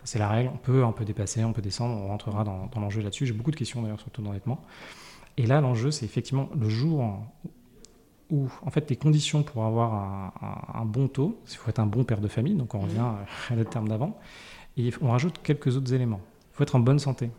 [0.04, 3.02] C'est la règle, on peut un peu dépasser, on peut descendre, on rentrera dans, l'enjeu
[3.02, 3.26] là-dessus.
[3.26, 4.62] J'ai beaucoup de questions d'ailleurs sur le taux d'endettement.
[5.38, 7.20] Et là, l'enjeu, c'est effectivement le jour
[8.30, 10.34] où en fait les conditions pour avoir
[10.74, 13.00] un, bon taux, il faut être un bon père de famille, donc on revient
[13.50, 14.18] à le terme d'avant,
[14.78, 16.22] et on rajoute quelques autres éléments.
[16.52, 17.30] Il faut être en bonne santé.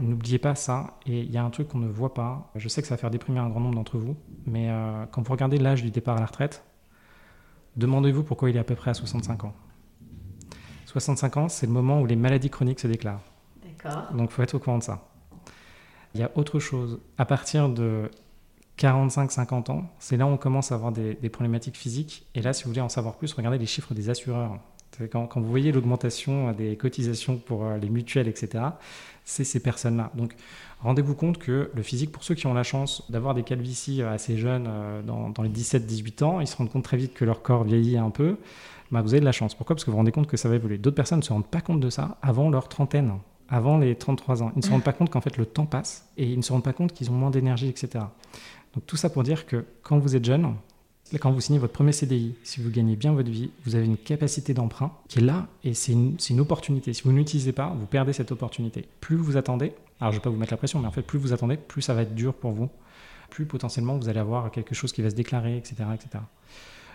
[0.00, 0.98] N'oubliez pas ça.
[1.06, 2.50] Et il y a un truc qu'on ne voit pas.
[2.54, 5.22] Je sais que ça va faire déprimer un grand nombre d'entre vous, mais euh, quand
[5.22, 6.62] vous regardez l'âge du départ à la retraite,
[7.76, 9.54] demandez-vous pourquoi il est à peu près à 65 ans.
[10.86, 13.22] 65 ans, c'est le moment où les maladies chroniques se déclarent.
[13.64, 14.12] D'accord.
[14.12, 15.08] Donc il faut être au courant de ça.
[16.14, 17.00] Il y a autre chose.
[17.18, 18.10] À partir de
[18.78, 22.26] 45-50 ans, c'est là où on commence à avoir des, problématiques physiques.
[22.34, 24.58] Et là, si vous voulez en savoir plus, regardez les chiffres des assureurs.
[25.10, 28.64] Quand, vous voyez l'augmentation des cotisations pour euh, les mutuelles, etc.,
[29.24, 30.12] c'est ces personnes-là.
[30.14, 30.36] Donc,
[30.82, 34.12] rendez-vous compte que le physique, pour ceux qui ont la chance d'avoir des calvities euh,
[34.12, 37.42] assez jeunes, euh, dans, les 17-18 ans, ils se rendent compte très vite que leur
[37.42, 38.36] corps vieillit un peu.
[38.92, 39.54] bah, vous avez de la chance.
[39.54, 39.74] Pourquoi?
[39.74, 40.78] Parce que vous vous rendez compte que ça va évoluer.
[40.78, 43.14] D'autres personnes ne se rendent pas compte de ça avant leur trentaine,
[43.48, 44.52] avant les 33 ans.
[44.54, 46.52] Ils ne se rendent pas compte qu'en fait le temps passe et ils ne se
[46.52, 48.04] rendent pas compte qu'ils ont moins d'énergie, etc.
[48.74, 50.54] Donc tout ça pour dire que quand vous êtes jeune,
[51.18, 53.96] quand vous signez votre premier CDI, si vous gagnez bien votre vie, vous avez une
[53.96, 56.92] capacité d'emprunt qui est là et c'est une, une, opportunité.
[56.92, 58.88] Si vous n'utilisez pas, vous perdez cette opportunité.
[59.00, 61.02] Plus vous attendez, alors je ne vais pas vous mettre la pression, mais en fait,
[61.02, 62.68] plus vous attendez, plus ça va être dur pour vous.
[63.30, 65.76] Plus potentiellement vous allez avoir quelque chose qui va se déclarer, etc.
[65.94, 66.24] etc.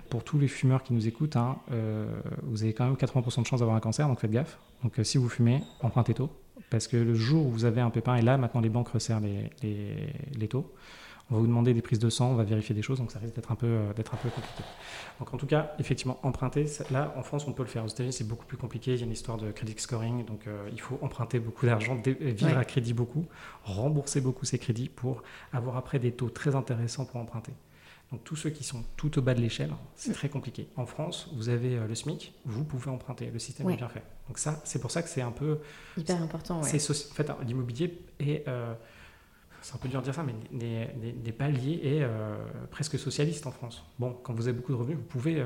[0.09, 2.07] Pour tous les fumeurs qui nous écoutent, hein, euh,
[2.43, 4.57] vous avez quand même 80% de chance d'avoir un cancer, donc faites gaffe.
[4.83, 6.29] Donc euh, si vous fumez, empruntez tôt.
[6.71, 9.21] Parce que le jour où vous avez un pépin, et là maintenant les banques resserrent
[9.21, 10.71] les taux,
[11.31, 13.19] on va vous demander des prises de sang, on va vérifier des choses, donc ça
[13.19, 14.63] risque d'être un, peu, euh, d'être un peu compliqué.
[15.19, 17.83] Donc en tout cas, effectivement, emprunter, là en France on peut le faire.
[17.83, 20.47] Aux États-Unis c'est beaucoup plus compliqué, il y a une histoire de credit scoring, donc
[20.47, 23.25] euh, il faut emprunter beaucoup d'argent, vivre à crédit beaucoup,
[23.63, 27.53] rembourser beaucoup ses crédits pour avoir après des taux très intéressants pour emprunter.
[28.11, 30.67] Donc tous ceux qui sont tout au bas de l'échelle, c'est très compliqué.
[30.77, 34.03] En France, vous avez euh, le SMIC, vous pouvez emprunter, le système est bien fait.
[34.27, 35.59] Donc ça, c'est pour ça que c'est un peu...
[35.95, 36.75] Hyper important, ouais.
[36.75, 38.47] En fait, l'immobilier est
[39.61, 42.35] c'est un peu dur de dire ça, mais n'est pas lié et euh,
[42.71, 43.83] presque socialiste en France.
[43.97, 45.45] Bon, quand vous avez beaucoup de revenus, vous pouvez, euh,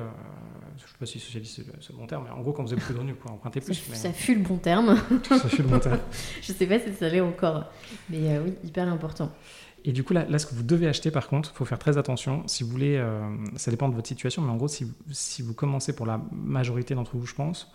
[0.77, 2.73] je ne sais pas si socialiste c'est le bon terme, mais en gros, quand vous
[2.73, 3.73] avez beaucoup de revenus, vous pouvez emprunter plus.
[3.73, 4.95] Ça, ça fut le bon terme.
[5.27, 5.99] ça fut le bon terme.
[6.41, 7.65] je ne sais pas si ça l'est encore,
[8.09, 9.31] mais euh, oui, hyper important.
[9.85, 11.79] Et du coup, là, là, ce que vous devez acheter, par contre, il faut faire
[11.79, 12.47] très attention.
[12.47, 13.05] Si vous voulez,
[13.57, 16.95] ça dépend de votre situation, mais en gros, si, si vous commencez pour la majorité
[16.95, 17.69] d'entre vous, je pense,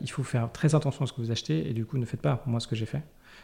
[0.00, 2.20] il faut faire très attention à ce que vous achetez et du coup, ne faites
[2.20, 3.02] pas moi ce que j'ai fait.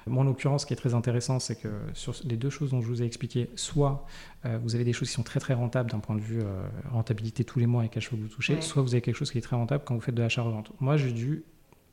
[0.08, 2.80] Moi, en l'occurrence, ce qui est très intéressant, c'est que sur les deux choses dont
[2.80, 4.06] je vous ai expliqué, soit
[4.44, 6.68] euh, vous avez des choses qui sont très très rentables d'un point de vue euh,
[6.90, 9.30] rentabilité tous les mois et cash flow que vous touchez, soit vous avez quelque chose
[9.30, 10.72] qui est très rentable quand vous faites de l'achat-revente.
[10.80, 11.44] Moi, j'ai dû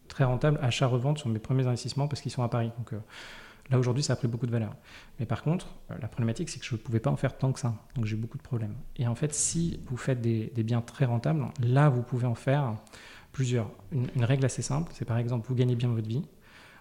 [0.07, 2.71] très rentable achat-revente sur mes premiers investissements parce qu'ils sont à Paris.
[2.77, 2.99] Donc euh,
[3.69, 4.75] là, aujourd'hui, ça a pris beaucoup de valeur.
[5.19, 7.59] Mais par contre, la problématique, c'est que je ne pouvais pas en faire tant que
[7.59, 7.73] ça.
[7.95, 8.75] Donc j'ai beaucoup de problèmes.
[8.97, 12.75] Et en fait, si vous faites des, biens très rentables, là, vous pouvez en faire
[13.31, 13.69] plusieurs.
[13.91, 16.23] Une, une règle assez simple, c'est par exemple, vous gagnez bien votre vie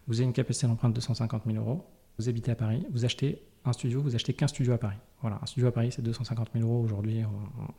[0.07, 1.85] vous avez une capacité d'empreinte de 250 000 euros,
[2.19, 4.97] vous habitez à Paris, vous achetez un studio, vous achetez qu'un studio à Paris.
[5.21, 7.23] Voilà, un studio à Paris, c'est 250 000 euros aujourd'hui,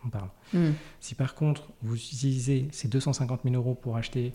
[0.03, 0.29] on, parle.
[0.53, 0.71] Hmm.
[0.99, 4.33] Si par contre, vous utilisez ces 250 000 euros pour acheter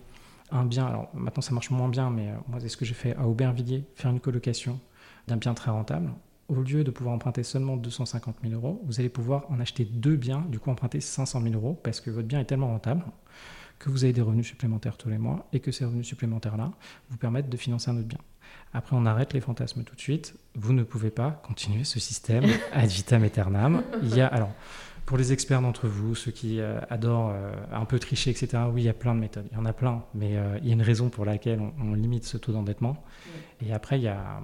[0.51, 2.93] un bien, alors maintenant ça marche moins bien, mais euh, moi c'est ce que j'ai
[2.93, 4.79] fait à Aubervilliers, faire une colocation
[5.27, 6.11] d'un bien très rentable.
[6.47, 10.15] Au lieu de pouvoir emprunter seulement 250 000 euros, vous allez pouvoir en acheter deux
[10.15, 13.03] biens, du coup emprunter 500 000 euros, parce que votre bien est tellement rentable
[13.81, 16.71] que vous avez des revenus supplémentaires tous les mois et que ces revenus supplémentaires-là
[17.09, 18.19] vous permettent de financer un autre bien.
[18.73, 20.35] Après, on arrête les fantasmes tout de suite.
[20.55, 23.81] Vous ne pouvez pas continuer ce système ad vitam aeternam.
[24.03, 24.51] Il y a, alors,
[25.05, 28.83] pour les experts d'entre vous, ceux qui euh, adorent euh, un peu tricher, etc., oui,
[28.83, 29.47] il y a plein de méthodes.
[29.51, 31.93] Il y en a plein, mais euh, il y a une raison pour laquelle on,
[31.95, 33.03] limite ce taux d'endettement.
[33.65, 34.41] Et après, il y a,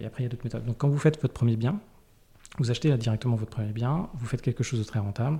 [0.00, 0.66] et après, il y a d'autres méthodes.
[0.66, 1.80] Donc, quand vous faites votre premier bien,
[2.58, 5.38] vous achetez directement votre premier bien, vous faites quelque chose de très rentable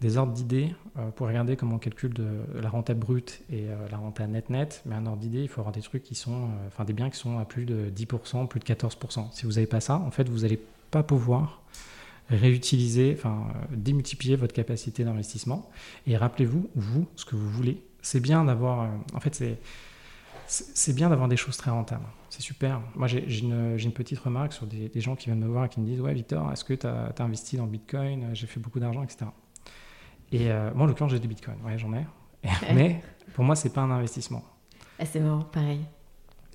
[0.00, 2.14] des ordres d'idées euh, pour regarder comment on calcule
[2.54, 4.82] la renta brute et euh, la renta net-net.
[4.86, 7.10] Mais un ordre d'idée, il faut avoir des trucs qui sont, euh, enfin des biens
[7.10, 9.32] qui sont à plus de 10%, plus de 14%.
[9.32, 10.60] Si vous n'avez pas ça, en fait, vous n'allez
[10.90, 11.62] pas pouvoir
[12.30, 15.68] réutiliser, enfin démultiplier votre capacité d'investissement.
[16.06, 17.82] Et rappelez-vous, vous, ce que vous voulez.
[18.02, 19.42] C'est bien d'avoir, en fait,
[20.46, 22.06] c'est bien d'avoir des choses très rentables.
[22.30, 22.80] C'est super.
[22.94, 25.86] Moi, j'ai une, petite remarque sur des, gens qui viennent me voir et qui me
[25.86, 28.30] disent Ouais, Victor, est-ce que tu as, investi dans Bitcoin?
[28.32, 29.26] J'ai fait beaucoup d'argent, etc.
[30.32, 31.58] Et euh, moi, en l'occurrence, j'ai des bitcoins.
[31.64, 32.06] Ouais, j'en ai.
[32.74, 33.02] Mais
[33.34, 34.42] pour moi, c'est pas un investissement.
[34.98, 35.80] Ah, c'est marrant, pareil.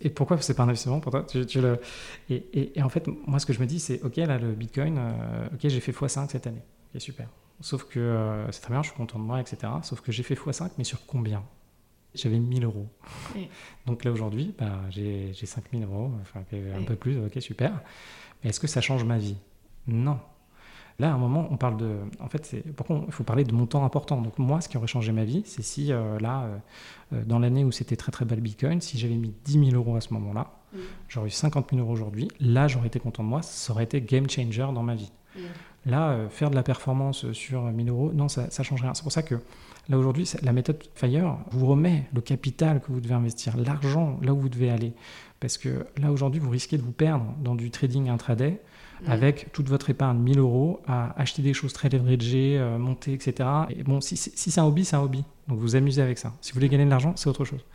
[0.01, 1.23] Et pourquoi c'est pas un investissement pour toi?
[1.23, 1.79] Tu, le...
[2.29, 4.97] et, et, en fait, moi, ce que je me dis, c'est OK, là, le bitcoin,
[4.97, 6.61] euh, OK, j'ai fait x5 cette année.
[6.93, 7.27] OK, super.
[7.61, 9.71] Sauf que euh, c'est très bien, je suis content de moi, etc.
[9.83, 11.43] Sauf que j'ai fait x5, mais sur combien?
[12.13, 12.87] J'avais 1000 euros.
[13.85, 16.43] Donc là, aujourd'hui, bah, j'ai 5000 euros, enfin,
[16.77, 17.81] un peu plus, OK, super.
[18.43, 19.35] Mais est-ce que ça change ma vie?
[19.87, 20.19] Non.
[20.97, 21.97] Là, à un moment, on parle de.
[22.21, 24.21] En fait, c'est pourquoi il faut parler de montants importants.
[24.21, 26.57] Donc, moi, ce qui aurait changé ma vie, c'est si, euh, là, euh,
[27.13, 29.75] euh, dans l'année où c'était très très bas le Bitcoin, si j'avais mis 10 000
[29.75, 30.77] euros à ce moment-là, mm.
[31.09, 32.29] j'aurais eu 50 000 euros aujourd'hui.
[32.39, 33.41] Là, j'aurais été content de moi.
[33.41, 35.11] Ça aurait été game changer dans ma vie.
[35.35, 35.39] Mm.
[35.87, 38.93] Là, faire de la performance sur 1000 euros, non, ça ne change rien.
[38.93, 39.35] C'est pour ça que
[39.89, 44.33] là, aujourd'hui, la méthode Fire vous remet le capital que vous devez investir, l'argent là
[44.33, 44.93] où vous devez aller.
[45.39, 48.61] Parce que là, aujourd'hui, vous risquez de vous perdre dans du trading intraday
[49.07, 53.49] avec toute votre épargne, 1000 euros, à acheter des choses très leveragées, euh, monter, etc.
[53.69, 55.23] Et bon, si, si c'est un hobby, c'est un hobby.
[55.47, 56.33] Donc vous amusez avec ça.
[56.41, 57.65] Si vous voulez gagner de l'argent, c'est autre chose.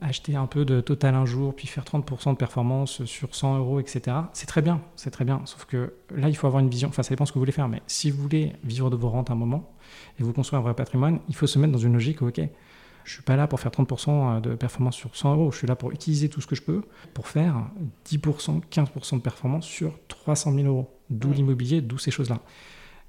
[0.00, 3.78] Acheter un peu de total un jour, puis faire 30% de performance sur 100 euros,
[3.78, 4.16] etc.
[4.32, 5.42] C'est très bien, c'est très bien.
[5.44, 6.88] Sauf que là, il faut avoir une vision.
[6.88, 7.68] Enfin, ça dépend ce que vous voulez faire.
[7.68, 9.72] Mais si vous voulez vivre de vos rentes un moment
[10.18, 12.40] et vous construire un vrai patrimoine, il faut se mettre dans une logique, ok,
[13.04, 15.50] je ne suis pas là pour faire 30% euh, de performance sur 100 euros.
[15.50, 16.82] Je suis là pour utiliser tout ce que je peux
[17.14, 17.66] pour faire
[18.06, 20.90] 10%, 15% de performance sur 300 000 euros.
[21.10, 22.38] D'où l'immobilier, d'où ces choses-là.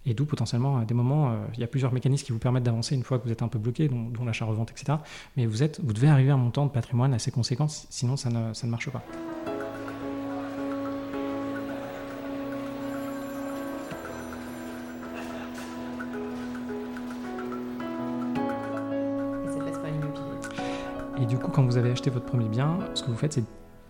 [0.06, 2.64] Et d'où potentiellement, à des moments, euh, il y a plusieurs mécanismes qui vous permettent
[2.64, 4.98] d'avancer une fois que vous êtes un peu bloqué, dont, l'achat-revente, etc.
[5.38, 8.30] Mais vous, êtes, vous devez arriver à un montant de patrimoine assez conséquent, sinon ça
[8.30, 9.04] ne, ça ne marche pas.
[21.34, 23.44] Du coup, quand vous avez acheté votre premier bien, ce que vous faites, c'est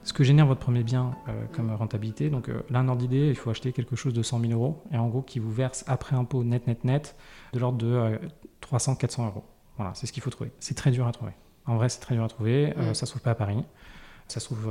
[0.03, 2.29] ce que génère votre premier bien euh, comme rentabilité.
[2.29, 4.82] Donc euh, là, un ordre d'idée, il faut acheter quelque chose de 100 000 euros
[4.93, 7.17] et en gros qui vous verse après impôt net, net, net
[7.51, 8.19] de l'ordre de
[8.62, 9.43] 300-400 euh, euros.
[9.75, 10.53] Voilà, c'est ce qu'il faut trouver.
[10.60, 11.34] C'est très dur à trouver.
[11.65, 12.73] En vrai, c'est très dur à trouver.
[12.77, 13.62] Ça ne se trouve pas à Paris.
[14.29, 14.69] Ça se trouve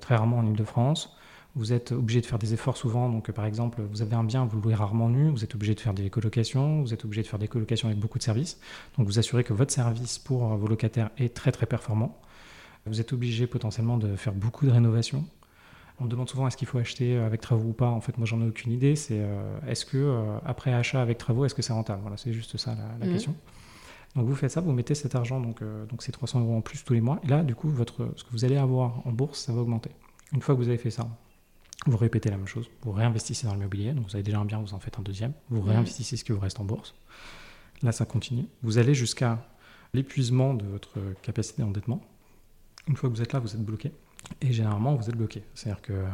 [0.00, 1.16] très rarement en Ile-de-France.
[1.54, 3.08] Vous êtes obligé de faire des efforts souvent.
[3.08, 5.30] Donc, par exemple, vous avez un bien, vous le louez rarement nu.
[5.30, 6.80] Vous êtes obligé de faire des colocations.
[6.80, 8.58] Vous êtes obligé de faire des colocations avec beaucoup de services.
[8.96, 12.18] Donc, vous assurez que votre service pour vos locataires est très, très performant.
[12.86, 15.24] Vous êtes obligé potentiellement de faire beaucoup de rénovations.
[16.00, 17.86] On me demande souvent est-ce qu'il faut acheter avec travaux ou pas?
[17.86, 18.96] En fait, moi, j'en ai aucune idée.
[18.96, 22.00] C'est euh, est-ce que euh, après achat avec travaux, est-ce que c'est rentable?
[22.02, 23.12] Voilà, c'est juste ça la, mhm.
[23.12, 23.36] question.
[24.16, 26.60] Donc vous faites ça, vous mettez cet argent, donc euh, donc c'est 300 euros en
[26.60, 27.18] plus tous les mois.
[27.24, 29.90] Et là, du coup, votre ce que vous allez avoir en bourse, ça va augmenter.
[30.32, 31.08] Une fois que vous avez fait ça,
[31.86, 32.70] vous répétez la même chose.
[32.82, 33.92] Vous réinvestissez dans l'immobilier.
[33.92, 35.32] Donc vous avez déjà un bien, vous en faites un deuxième.
[35.50, 35.70] Vous mhm.
[35.70, 36.94] réinvestissez ce qui vous reste en bourse.
[37.82, 38.46] Là, ça continue.
[38.62, 39.44] Vous allez jusqu'à
[39.92, 42.00] l'épuisement de votre capacité d'endettement.
[42.86, 43.92] Une fois que vous êtes là, vous êtes bloqué.
[44.40, 45.42] Et généralement, vous êtes bloqué.
[45.54, 46.04] C'est-à-dire que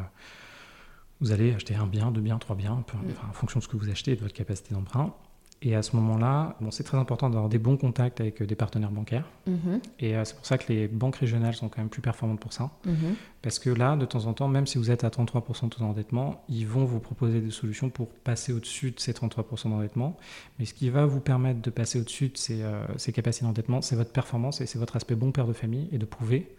[1.21, 3.29] vous allez acheter un bien, deux biens, trois biens, mm.
[3.29, 5.15] en fonction de ce que vous achetez et de votre capacité d'emprunt.
[5.61, 8.55] Et à ce moment-là, bon, c'est très important d'avoir des bons contacts avec euh, des
[8.55, 9.29] partenaires bancaires.
[9.49, 9.81] Mm-hmm.
[9.99, 12.53] Et euh, c'est pour ça que les banques régionales sont quand même plus performantes pour
[12.53, 12.71] ça.
[12.87, 13.15] Mm-hmm.
[13.43, 15.81] Parce que là, de temps en temps, même si vous êtes à 33% de taux
[15.81, 20.17] d'endettement, ils vont vous proposer des solutions pour passer au-dessus de ces 33% d'endettement.
[20.59, 23.83] Mais ce qui va vous permettre de passer au-dessus de ces, euh, ces capacités d'endettement,
[23.83, 26.55] c'est votre performance et c'est votre aspect bon père de famille et de prouver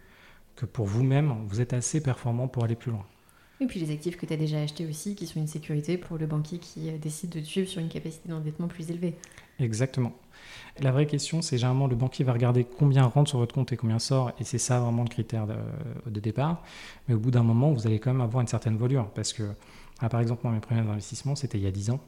[0.56, 3.06] que pour vous-même, vous êtes assez performant pour aller plus loin.
[3.60, 6.16] Et puis les actifs que tu as déjà achetés aussi, qui sont une sécurité pour
[6.16, 9.16] le banquier qui euh, décide de te suivre sur une capacité d'endettement plus élevée.
[9.58, 10.12] Exactement.
[10.78, 13.76] La vraie question, c'est généralement le banquier va regarder combien rentre sur votre compte et
[13.76, 16.62] combien sort, et c'est ça vraiment le critère de, départ.
[17.06, 19.42] Mais au bout d'un moment, vous allez quand même avoir une certaine volure, parce que,
[20.00, 22.00] ah, par exemple, moi, mes premiers investissements, c'était il y a 10 ans.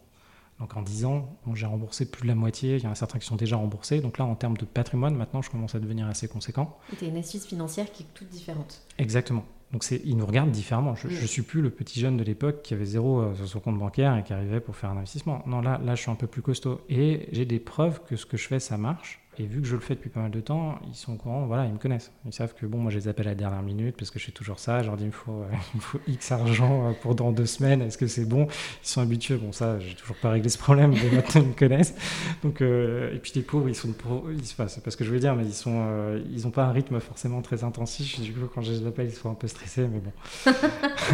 [0.59, 3.19] Donc en 10 ans, j'ai remboursé plus de la moitié, il y en a certains
[3.19, 4.01] qui sont déjà remboursés.
[4.01, 6.79] Donc là, en termes de patrimoine, maintenant, je commence à devenir assez conséquent.
[6.93, 8.81] Et tu as une astuce financière qui est toute différente.
[8.97, 9.45] Exactement.
[9.73, 10.95] Donc ils nous regardent différemment.
[10.95, 13.61] Je ne suis plus le petit jeune de l'époque qui avait zéro euh, sur son
[13.61, 15.43] compte bancaire et qui arrivait pour faire un investissement.
[15.47, 16.83] Non, là, là, je suis un peu plus costaud.
[16.91, 19.22] Et j'ai des preuves que ce que je fais, ça marche.
[19.39, 21.47] Et vu que je le fais depuis pas mal de temps, ils sont au courant,
[21.47, 22.13] voilà, ils me connaissent.
[22.27, 24.27] Ils savent que bon, moi je les appelle à la dernière minute parce que je
[24.27, 24.83] fais toujours ça.
[24.83, 27.47] Je leur dis il me faut, euh, il faut X argent euh, pour dans deux
[27.47, 28.47] semaines, est-ce que c'est bon?
[28.83, 31.55] Ils sont habitués, bon, ça, j'ai toujours pas réglé ce problème, mais maintenant ils me
[31.55, 31.95] connaissent.
[32.43, 35.11] Donc, euh, et puis les pauvres, ils sont ils, enfin, c'est pas ce que je
[35.11, 35.83] veux dire, mais ils sont,
[36.31, 38.21] ils ont pas un rythme forcément très intensif.
[38.21, 40.13] Du coup, quand je les appelle, ils sont un peu stressés, mais bon.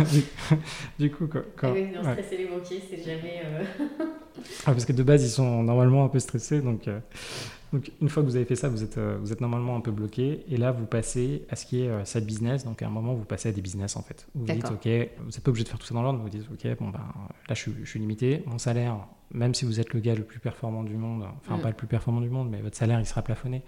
[0.99, 1.43] du, coup, quand.
[1.55, 3.43] quand oui, non, stresser les banquiers, c'est jamais.
[4.67, 6.89] ah, parce que de base, ils sont normalement un peu stressés, donc.
[7.73, 9.81] Donc, une fois que vous avez fait ça, vous êtes, euh, vous êtes normalement un
[9.81, 10.45] peu bloqué.
[10.49, 12.65] Et là, vous passez à ce qui est euh, business.
[12.65, 14.27] Donc, à un moment, vous passez à des business, en fait.
[14.35, 16.21] Vous dites, OK, vous n'êtes pas obligé de faire tout ça dans l'ordre.
[16.21, 17.01] Vous dites, OK, bon, ben,
[17.49, 18.43] là, je suis, limité.
[18.47, 18.99] Mon salaire,
[19.33, 21.61] même si vous êtes le gars le plus performant du monde, enfin, mm.
[21.61, 23.63] pas le plus performant du monde, mais votre salaire, il sera plafonné.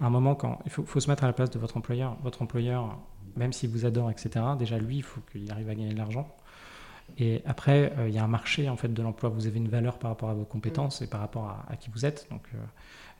[0.00, 2.16] À un moment, quand il faut, faut, se mettre à la place de votre employeur.
[2.22, 2.98] Votre employeur,
[3.36, 6.28] même s'il vous adore, etc., déjà, lui, il faut qu'il arrive à gagner de l'argent.
[7.18, 9.28] Et après, euh, il y a un marché en fait de l'emploi.
[9.30, 11.04] Vous avez une valeur par rapport à vos compétences mm.
[11.04, 12.28] et par rapport à, qui vous êtes.
[12.30, 12.42] Donc,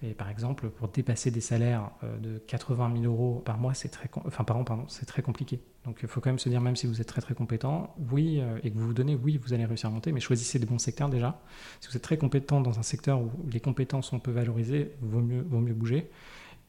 [0.02, 3.88] et par exemple, pour dépasser des salaires euh, de 80 000 euros par mois, c'est
[3.88, 5.60] très, enfin par an, pardon, c'est très compliqué.
[5.84, 8.40] Donc il faut quand même se dire, même si vous êtes très très compétent, oui,
[8.40, 10.66] euh, et que vous vous donnez, oui, vous allez réussir à monter, mais choisissez des
[10.66, 11.40] bons secteurs déjà.
[11.80, 15.20] Si vous êtes très compétent dans un secteur où les compétences sont peu valorisées, vaut
[15.20, 16.10] mieux, vaut mieux bouger.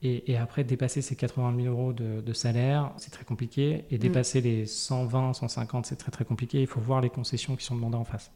[0.06, 3.86] Et, après, dépasser ces 80 000 euros de, salaire, c'est très compliqué.
[3.90, 4.00] Et mm.
[4.00, 6.60] dépasser les 120, 150, c'est très très compliqué.
[6.60, 8.30] Il faut voir les concessions qui sont demandées en face.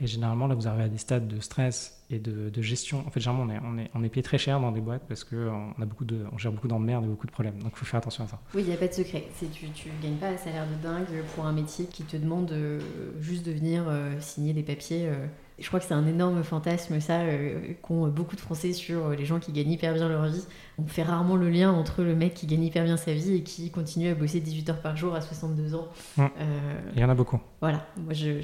[0.00, 3.04] Et généralement, là, vous arrivez à des stades de stress et de, gestion.
[3.06, 5.02] En fait, généralement, on est, on, est, on est payé très cher dans des boîtes
[5.06, 7.62] parce qu'on a beaucoup de, on gère beaucoup d'emmerdes et beaucoup de problèmes.
[7.62, 8.40] Donc, il faut faire attention à ça.
[8.54, 9.28] Oui, il n'y a pas de secret.
[9.38, 12.80] Tu ne gagnes pas un salaire de dingue pour un métier qui te demande euh,
[13.20, 15.06] juste de venir euh, signer des papiers.
[15.06, 15.26] Euh.
[15.60, 17.20] Je crois que c'est un énorme fantasme, ça,
[17.80, 20.44] qu'ont beaucoup de Français sur les gens qui gagnent hyper bien leur vie.
[20.78, 23.42] On fait rarement le lien entre le mec qui gagne hyper bien sa vie et
[23.44, 25.88] qui continue à bosser 18 heures par jour à 62 ans.
[26.18, 27.38] Il y en a beaucoup.
[27.60, 27.86] Voilà.
[27.96, 28.40] Moi, j'ai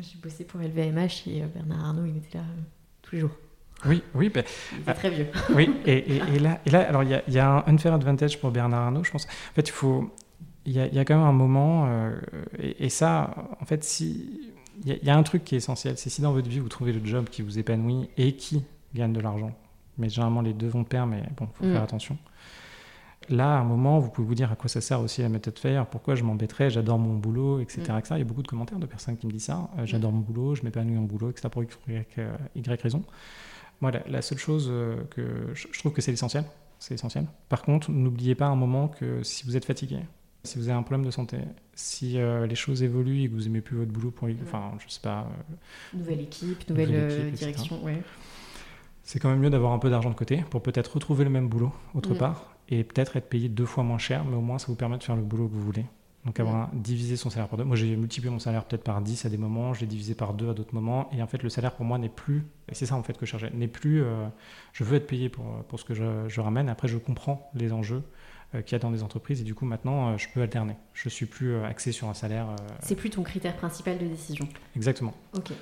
[0.00, 2.62] j'ai bossé pour LVMH et euh, Bernard Arnault, il était là euh,
[3.02, 3.30] tous les jours.
[3.86, 4.28] Oui, oui.
[4.28, 4.44] Ben,
[4.80, 5.28] était très vieux.
[5.54, 8.50] Oui, et, et, là, et là, alors il y, y, a un unfair advantage pour
[8.50, 9.26] Bernard Arnault, je pense.
[9.26, 10.10] En fait, il faut.
[10.66, 12.20] Il y, a, y a quand même un moment, euh,
[12.58, 14.52] et, ça, en fait, si.
[14.84, 16.92] Il y, a un truc qui est essentiel, c'est si dans votre vie vous trouvez
[16.94, 18.62] le job qui vous épanouit et qui
[18.94, 19.54] gagne de l'argent.
[19.98, 21.84] Mais généralement les deux vont de pair, mais bon, il faut faire mm.
[21.84, 22.18] attention.
[23.28, 25.58] Là, à un moment, vous pouvez vous dire à quoi ça sert aussi la méthode
[25.58, 28.14] FAIR, pourquoi je m'embêterais, j'adore mon boulot, etc., mm.
[28.14, 29.68] Il y a beaucoup de commentaires de personnes qui me disent ça.
[29.78, 31.48] Euh, j'adore mon boulot, je m'épanouis en boulot, etc.
[31.50, 31.68] pour y,
[32.56, 33.04] y, raison.
[33.80, 35.22] Moi, la, seule chose euh, que
[35.54, 36.44] je, trouve que c'est l'essentiel,
[36.78, 37.26] c'est essentiel.
[37.48, 39.98] Par contre, n'oubliez pas un moment que si vous êtes fatigué,
[40.42, 41.38] si vous avez un problème de santé,
[41.74, 44.92] si euh, les choses évoluent et que vous aimez plus votre boulot pour, enfin, je
[44.92, 45.28] sais pas.
[45.92, 48.02] nouvelle équipe, nouvelle, direction, ouais.
[49.02, 51.48] C'est quand même mieux d'avoir un peu d'argent de côté pour peut-être retrouver le même
[51.48, 54.66] boulot autre part et peut-être être payé deux fois moins cher, mais au moins ça
[54.68, 55.86] vous permet de faire le boulot que vous voulez.
[56.26, 57.64] Donc avoir divisé son salaire par deux.
[57.64, 60.34] Moi j'ai multiplié mon salaire peut-être par 10 à des moments, je l'ai divisé par
[60.34, 61.08] deux à d'autres moments.
[61.12, 63.24] Et en fait le salaire pour moi n'est plus, et c'est ça en fait que
[63.24, 64.26] je cherchais, n'est plus euh,
[64.74, 66.68] je veux être payé pour, pour ce que je, je ramène.
[66.68, 68.02] Après je comprends les enjeux
[68.54, 70.76] euh, qu'il y a dans des entreprises et du coup maintenant euh, je peux alterner.
[70.92, 72.48] Je suis plus axé sur un salaire.
[72.82, 74.46] C'est plus ton critère principal de décision.
[74.76, 75.14] Exactement.
[75.34, 75.52] Ok.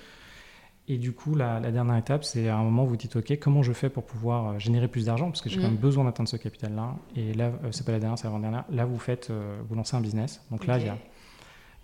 [0.90, 3.62] Et du coup, la, dernière étape, c'est à un moment où vous dites OK, comment
[3.62, 5.26] je fais pour pouvoir euh, générer plus d'argent?
[5.26, 5.76] Parce que j'ai quand même mm.
[5.76, 6.96] besoin d'atteindre ce capital-là.
[7.14, 8.64] Et là, euh, c'est pas la dernière, c'est l'avant-dernière.
[8.70, 10.40] Là, vous faites, euh, vous lancez un business.
[10.50, 10.96] Donc là, il y a,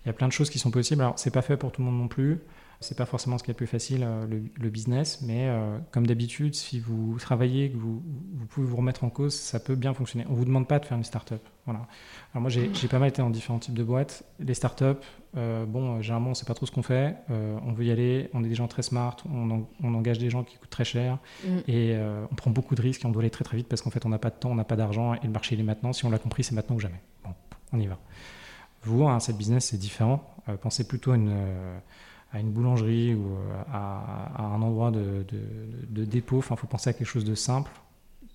[0.07, 1.03] y a, plein de choses qui sont possibles.
[1.03, 2.41] Alors, c'est pas fait pour tout le monde non plus.
[2.79, 6.05] C'est pas forcément ce qui est le plus facile, euh, le, business, mais euh, comme
[6.05, 9.93] d'habitude, si vous travaillez, que vous, vous, pouvez vous remettre en cause, ça peut bien
[9.93, 10.25] fonctionner.
[10.29, 11.41] On vous demande pas de faire une start-up.
[11.65, 11.87] Voilà.
[12.33, 14.23] Alors moi, j'ai pas mal été dans différents types de boîtes.
[14.39, 15.03] Les start-up,
[15.35, 17.15] euh, bon, généralement, on sait pas trop ce qu'on fait.
[17.29, 18.29] on veut y aller.
[18.33, 19.17] On est des gens très smart.
[19.31, 21.57] On, on engage des gens qui coûtent très cher mm.
[21.67, 21.97] et
[22.31, 24.05] on prend beaucoup de risques et on doit aller très très vite parce qu'en fait,
[24.05, 25.93] on n'a pas de temps, on n'a pas d'argent et le marché il est maintenant.
[25.93, 27.01] Si on l'a compris, c'est maintenant ou jamais.
[27.23, 27.31] Bon,
[27.71, 27.97] on y va.
[28.83, 30.23] Vous, hein, cette business, c'est différent.
[30.61, 31.33] pensez plutôt à une
[32.31, 35.25] à une boulangerie ou euh, à, un endroit de,
[35.89, 36.39] dépôt.
[36.39, 37.71] Enfin, il faut penser à quelque chose de simple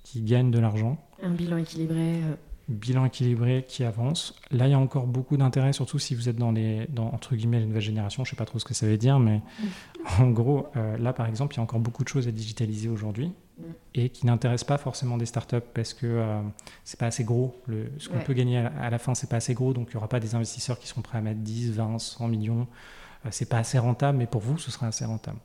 [0.03, 0.97] qui gagne de l'argent.
[1.23, 2.23] Un bilan équilibré.
[2.23, 2.35] Euh.
[2.69, 4.35] Bilan équilibré qui avance.
[4.53, 7.35] Là, il y a encore beaucoup d'intérêt, surtout si vous êtes dans les, dans, entre
[7.35, 8.25] guillemets, les nouvelles générations.
[8.25, 10.23] Je ne sais pas trop ce que ça veut dire, mais mm.
[10.23, 12.89] en gros, euh, là, par exemple, il y a encore beaucoup de choses à digitaliser
[12.89, 13.63] aujourd'hui mm.
[13.97, 16.51] et qui n'intéressent pas forcément des startups parce que ce
[16.85, 17.61] c'est pas assez gros.
[17.67, 19.89] Le, ce qu'on peut gagner à la, à la fin, c'est pas assez gros, donc
[19.89, 22.61] il n'y aura pas des investisseurs qui seront prêts à mettre 10, 20, 100 millions
[22.61, 22.65] euh,
[23.31, 25.39] c'est pas assez rentable, mais pour vous, ce sera assez rentable.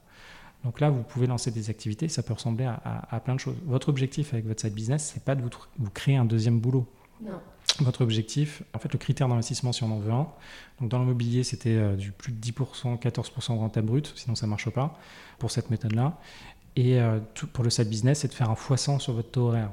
[0.64, 3.56] Donc là, vous pouvez lancer des activités, ça peut ressembler à, plein de choses.
[3.66, 6.88] Votre objectif avec votre side business, c'est pas de vous, vous, créer un deuxième boulot.
[7.22, 7.40] Non.
[7.80, 10.28] Votre objectif, en fait, le critère d'investissement, si on en veut un,
[10.80, 14.48] donc dans l'immobilier, c'était euh, du plus de 10%, 14% de rentable brut, sinon ça
[14.48, 14.98] ne marche pas
[15.38, 16.18] pour cette méthode-là.
[16.76, 17.20] Et euh,
[17.54, 19.72] pour le side business, c'est de faire un x100 sur votre taux horaire.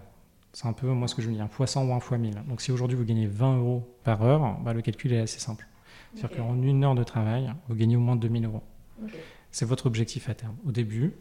[0.52, 2.46] C'est un peu, moi, ce que je veux dire, un x100 ou un x1000.
[2.46, 5.66] Donc si aujourd'hui vous gagnez 20 euros par heure, bah, le calcul est assez simple.
[6.14, 8.62] C'est-à-dire qu'en une heure de travail, vous gagnez au moins 2000 euros.
[9.50, 10.56] C'est votre objectif à terme.
[10.66, 11.14] Au début,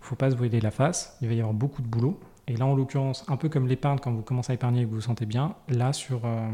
[0.00, 2.18] il ne faut pas se voiler la face, il va y avoir beaucoup de boulot.
[2.46, 4.88] Et là, en l'occurrence, un peu comme l'épargne, quand vous commencez à épargner et que
[4.88, 6.48] vous vous sentez bien, là, sur, euh,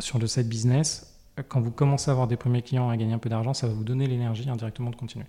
[0.00, 1.14] sur le site business,
[1.48, 3.66] quand vous commencez à avoir des premiers clients et à gagner un peu d'argent, ça
[3.66, 5.26] va vous donner l'énergie indirectement de continuer.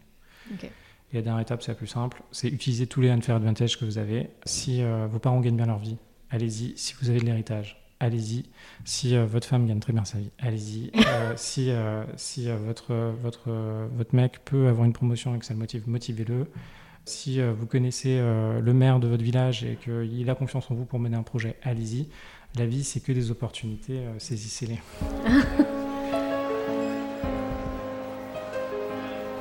[1.11, 3.85] Et la dernière étape, c'est la plus simple, c'est utiliser tous les unfair advantages que
[3.85, 4.29] vous avez.
[4.45, 5.97] Si euh, vos parents gagnent bien leur vie,
[6.29, 6.77] allez-y.
[6.77, 8.43] Si vous avez de l'héritage, allez-y.
[8.83, 10.91] Si euh, votre femme gagne très bien sa vie, allez-y.
[10.95, 13.49] Euh, si euh, si votre, votre,
[13.95, 16.47] votre mec peut avoir une promotion et que ça le motive, motivez-le.
[17.07, 20.97] Si vous connaissez le maire de votre village et qu'il a confiance en vous pour
[20.97, 22.07] mener un projet, allez-y.
[22.57, 24.79] La vie, c'est que des opportunités, saisissez-les.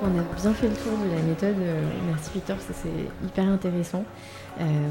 [0.02, 1.56] On a bien fait le tour de la méthode.
[2.06, 4.04] Merci Victor, c'est hyper intéressant.
[4.60, 4.90] Euh,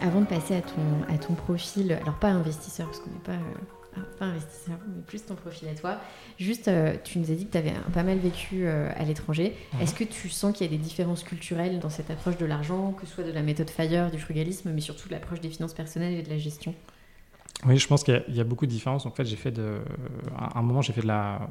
[0.00, 3.32] avant de passer à ton, à ton profil, alors pas investisseur, parce qu'on n'est pas,
[3.32, 5.98] euh, pas investisseur, mais plus ton profil à toi,
[6.38, 9.56] juste, euh, tu nous as dit que tu avais pas mal vécu à l'étranger.
[9.80, 12.92] Est-ce que tu sens qu'il y a des différences culturelles dans cette approche de l'argent,
[12.92, 15.74] que ce soit de la méthode FIRE, du frugalisme, mais surtout de l'approche des finances
[15.74, 16.74] personnelles et de la gestion?
[17.66, 19.06] Oui, je pense qu'il y, a beaucoup de différences.
[19.06, 19.78] En fait, j'ai fait de.
[20.36, 21.48] À un moment, j'ai fait de la.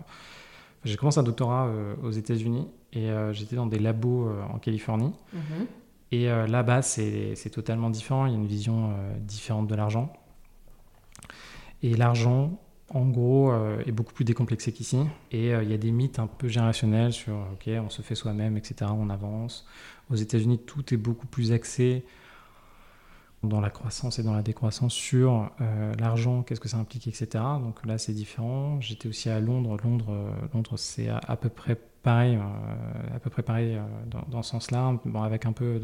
[0.84, 1.70] J'ai commencé un doctorat
[2.04, 5.14] aux États-Unis et j'étais dans des labos en Californie.
[5.34, 5.66] Mm-hmm.
[6.12, 8.26] Et euh, là-bas, c'est totalement différent.
[8.26, 10.12] Il y a une vision euh, différente de l'argent.
[11.84, 15.00] Et l'argent, en gros, euh, est beaucoup plus décomplexé qu'ici.
[15.32, 18.58] Et il y a des mythes un peu générationnels sur OK, on se fait soi-même,
[18.58, 18.92] etc.
[18.94, 19.66] On avance.
[20.10, 22.04] Aux États-Unis, tout est beaucoup plus axé
[23.44, 25.50] dans la croissance et dans la décroissance sur
[26.00, 27.28] l'argent, qu'est-ce que ça implique, etc.
[27.60, 28.80] Donc là, c'est différent.
[28.82, 29.78] J'étais aussi à Londres.
[29.84, 30.16] Londres,
[30.54, 33.82] Londres c'est à, peu près pareil, euh, à peu près pareil euh,
[34.30, 35.80] dans, ce sens-là, bon, avec un peu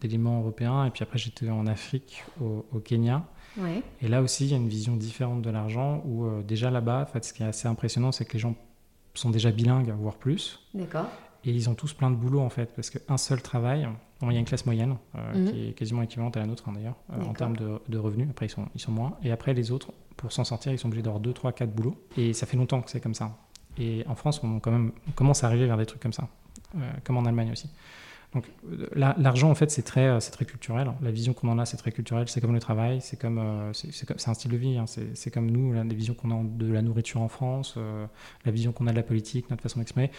[0.00, 0.86] d'éléments européens.
[0.86, 3.24] Et puis après, j'étais en Afrique, au, Kenya.
[4.00, 7.02] Et là aussi, il y a une vision différente de l'argent où euh, déjà là-bas,
[7.02, 8.54] en fait, ce qui est assez impressionnant, c'est que les gens
[9.14, 10.60] sont déjà bilingues, voire plus.
[10.72, 11.08] D'accord.
[11.44, 13.88] Et ils ont tous plein de boulot en fait, parce qu'un seul travail,
[14.22, 15.50] il y a une classe moyenne mhm.
[15.50, 18.28] qui est quasiment équivalente à la nôtre hein, d'ailleurs, en termes de, de, revenus.
[18.30, 19.16] Après, ils sont, ils sont moins.
[19.22, 21.96] Et après, les autres, pour s'en sortir, ils sont obligés d'avoir 2, 3, 4 boulots.
[22.16, 23.38] Et ça fait longtemps que c'est comme ça.
[23.78, 26.28] Et en France, on, quand même, commence à arriver vers des trucs comme ça,
[26.76, 27.70] euh, comme en Allemagne aussi.
[28.34, 28.44] Donc
[28.94, 30.92] l'argent, en fait, c'est très, c'est très culturel.
[31.02, 32.28] La vision qu'on en a, c'est très culturel.
[32.28, 34.78] C'est comme le travail, c'est comme, c'est un style de vie.
[34.78, 34.84] Hein.
[34.86, 37.76] C'est comme nous, la, vision qu'on a de la nourriture en France,
[38.44, 40.12] la vision qu'on a de la politique, notre façon d'exprimer.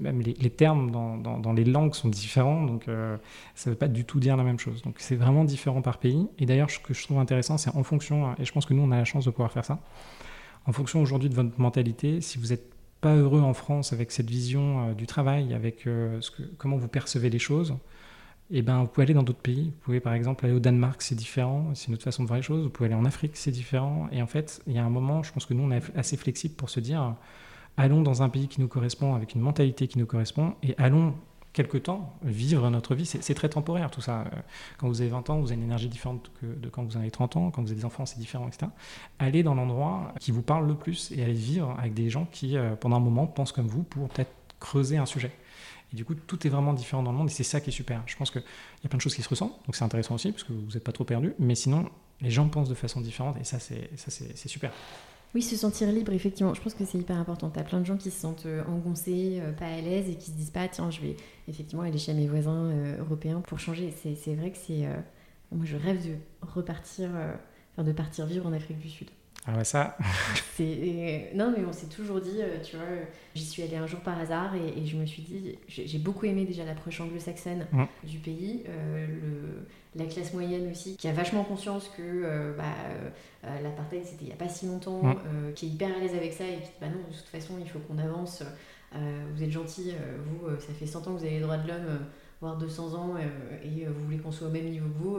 [0.00, 2.86] Même les, termes dans, les langues sont différents, donc
[3.54, 4.82] ça ne veut pas du tout dire la même chose.
[4.82, 6.26] Donc c'est vraiment différent par pays.
[6.38, 8.82] Et d'ailleurs, ce que je trouve intéressant, c'est en fonction, et je pense que nous,
[8.82, 9.78] on a la chance de pouvoir faire ça,
[10.66, 12.73] en fonction aujourd'hui de votre mentalité, si vous n'êtes
[13.04, 16.78] pas heureux en France avec cette vision euh, du travail, avec euh, ce que, comment
[16.78, 17.76] vous percevez les choses,
[18.50, 19.72] eh ben, vous pouvez aller dans d'autres pays.
[19.74, 22.38] Vous pouvez par exemple aller au Danemark, c'est différent, c'est une autre façon de voir
[22.38, 22.64] les choses.
[22.64, 24.08] Vous pouvez aller en Afrique, c'est différent.
[24.10, 26.16] Et en fait, il y a un moment, je pense que nous, on est assez
[26.16, 27.14] flexible pour se dire,
[27.76, 31.12] allons dans un pays qui nous correspond, avec une mentalité qui nous correspond, et allons
[31.54, 34.24] quelque temps, vivre notre vie, c'est très temporaire tout ça.
[34.76, 37.00] Quand vous avez 20 ans, vous avez une énergie différente que de quand vous en
[37.00, 38.66] avez 30 ans, quand vous avez des enfants, c'est différent, etc.
[39.20, 42.56] Allez dans l'endroit qui vous parle le plus et allez vivre avec des gens qui,
[42.56, 45.30] euh, pendant un moment, pensent comme vous pour peut-être creuser un sujet.
[45.92, 47.72] Et du coup, tout est vraiment différent dans le monde et c'est ça qui est
[47.72, 48.02] super.
[48.06, 50.32] Je pense qu'il y a plein de choses qui se ressentent, donc c'est intéressant aussi
[50.32, 51.88] parce que vous n'êtes pas trop perdu, mais sinon,
[52.20, 54.72] les gens pensent de façon différente et ça, c'est super.
[55.34, 56.54] Oui, se sentir libre, effectivement.
[56.54, 57.50] Je pense que c'est hyper important.
[57.50, 60.14] Tu as plein de gens qui se sentent euh, engoncés, euh, pas à l'aise et
[60.14, 61.16] qui se disent pas, tiens, je vais
[61.48, 63.92] effectivement aller chez mes voisins euh, européens pour changer.
[64.00, 64.86] C'est vrai que c'est.
[65.50, 67.10] moi, je rêve de repartir,
[67.72, 69.08] enfin, de partir vivre en Afrique du Sud.
[69.46, 69.98] Ah ouais, ça.
[70.60, 72.86] non, mais on s'est toujours dit, tu vois,
[73.34, 76.44] j'y suis allée un jour par hasard et, je me suis dit, j'ai beaucoup aimé
[76.44, 77.84] déjà l'approche anglo-saxonne mmh.
[78.04, 79.66] du pays, le
[79.96, 82.64] la classe moyenne aussi, qui a vachement conscience que euh, bah,
[83.44, 86.14] euh, l'apartheid c'était il n'y a pas si longtemps, euh, qui est hyper à l'aise
[86.14, 88.42] avec ça et qui dit bah non, de toute façon il faut qu'on avance,
[89.34, 89.92] vous êtes gentil,
[90.24, 91.98] vous, ça fait 100 ans que vous avez les droits de l'homme,
[92.40, 93.14] voire 200 ans,
[93.64, 95.18] et vous voulez qu'on soit au même niveau que vous,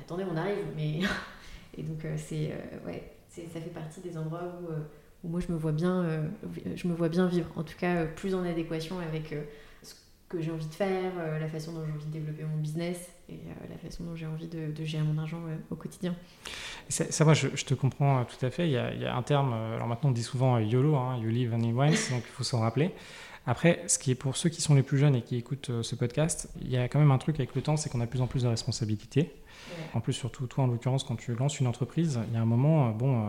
[0.00, 1.00] attendez, on arrive, mais.
[1.76, 2.52] et donc c'est.
[2.86, 6.30] ouais, ça fait partie des endroits où, où, moi je me vois bien,
[6.76, 9.34] je me vois bien vivre, en tout cas plus en adéquation avec
[10.32, 13.10] que j'ai envie de faire, euh, la façon dont j'ai envie de développer mon business
[13.28, 13.41] et euh,
[13.82, 16.14] façon dont j'ai envie de, gérer mon argent euh, au quotidien.
[16.88, 18.68] Ça, moi, je, te comprends tout à fait.
[18.68, 21.72] Il y, a, un terme, alors maintenant on dit souvent YOLO, hein, You Live Only
[21.72, 22.92] Once, donc il faut s'en rappeler.
[23.46, 25.94] Après, ce qui est pour ceux qui sont les plus jeunes et qui écoutent ce
[25.96, 28.10] podcast, il y a quand même un truc avec le temps, c'est qu'on a de
[28.10, 29.32] plus en plus de responsabilités.
[29.94, 32.44] En plus, surtout toi, en l'occurrence, quand tu lances une entreprise, il y a un
[32.44, 33.24] moment, bon,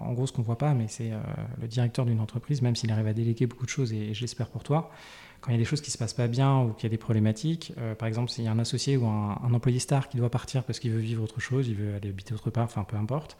[0.00, 1.10] en gros, ce qu'on ne voit pas, mais c'est
[1.60, 4.20] le directeur d'une entreprise, même s'il arrive à déléguer beaucoup de choses, et, et je
[4.20, 4.90] l'espère pour toi,
[5.46, 6.90] quand il y a des choses qui se passent pas bien ou qu'il y a
[6.90, 10.16] des problématiques, euh, par exemple s'il y a un associé ou un, employé star qui
[10.16, 12.82] doit partir parce qu'il veut vivre autre chose, il veut aller habiter autre part, enfin
[12.82, 13.36] peu importe,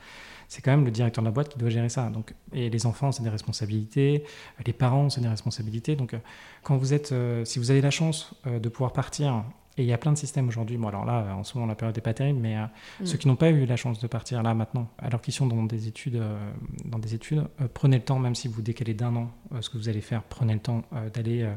[0.46, 2.09] c'est quand même le directeur de la boîte qui doit gérer ça.
[2.11, 4.22] Donc, et les enfants, c'est des responsabilités,
[4.64, 5.96] les parents, c'est des responsabilités.
[5.96, 6.18] Donc, euh,
[6.62, 9.44] quand vous êtes, euh, si vous avez la chance de pouvoir partir
[9.79, 10.79] et il y a plein de systèmes aujourd'hui.
[10.79, 12.64] Bon, alors là, en ce moment, la période n'est pas terrible, mais euh,
[13.01, 13.07] mm.
[13.07, 15.62] ceux qui n'ont pas eu la chance de partir là maintenant, alors qu'ils sont dans
[15.64, 16.51] des études, euh,
[16.85, 19.77] dans des études euh, prenez le temps, même si vous décalez d'un an ce que
[19.77, 20.83] vous allez faire, prenez le temps
[21.14, 21.49] d'aller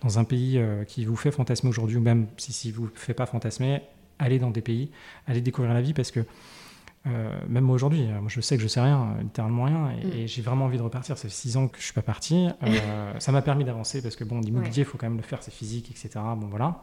[0.00, 3.12] dans un pays qui vous fait fantasmer aujourd'hui, ou même si, si vous ne fait
[3.12, 3.82] pas fantasmer,
[4.18, 4.90] allez dans des pays,
[5.26, 6.20] allez découvrir la vie, parce que
[7.04, 10.28] même moi aujourd'hui, moi je sais que je sais rien, littéralement rien, et, mm.
[10.28, 11.18] j'ai vraiment envie de repartir.
[11.18, 12.48] Ça fait six ans que je suis pas parti.
[13.18, 15.54] ça m'a permis d'avancer parce que bon, l'immobilier, il faut quand même le faire, c'est
[15.54, 16.20] physique, etc.
[16.36, 16.80] Bon voilà.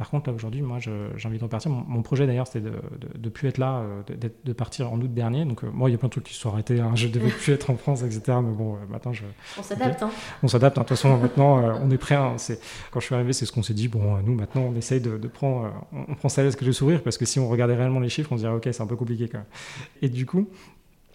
[0.00, 1.70] Par contre, là, aujourd'hui, moi, j'ai envie de repartir.
[1.70, 2.72] Mon, projet, d'ailleurs, c'était de
[3.22, 4.02] ne plus être là, euh,
[4.44, 5.44] de, partir en août dernier.
[5.44, 6.80] Donc, euh, moi, il y a plein de trucs qui se sont arrêtés.
[6.80, 6.92] Hein.
[6.94, 8.38] Je devais plus être en France, etc.
[8.42, 9.24] Mais bon, euh, maintenant, je.
[9.58, 10.10] On s'adapte, hein.
[10.42, 10.78] On s'adapte.
[10.78, 10.80] Hein.
[10.80, 12.14] De toute façon, maintenant, on est prêt.
[12.14, 13.88] Quand je suis arrivé, c'est ce qu'on s'est dit.
[13.88, 15.70] Bon, nous, maintenant, on essaye de, prendre.
[15.92, 18.32] on, prend ça à que le sourire, parce que si on regardait réellement les chiffres,
[18.32, 19.46] on se dirait, OK, c'est un peu compliqué quand même.
[20.00, 20.48] Et du coup,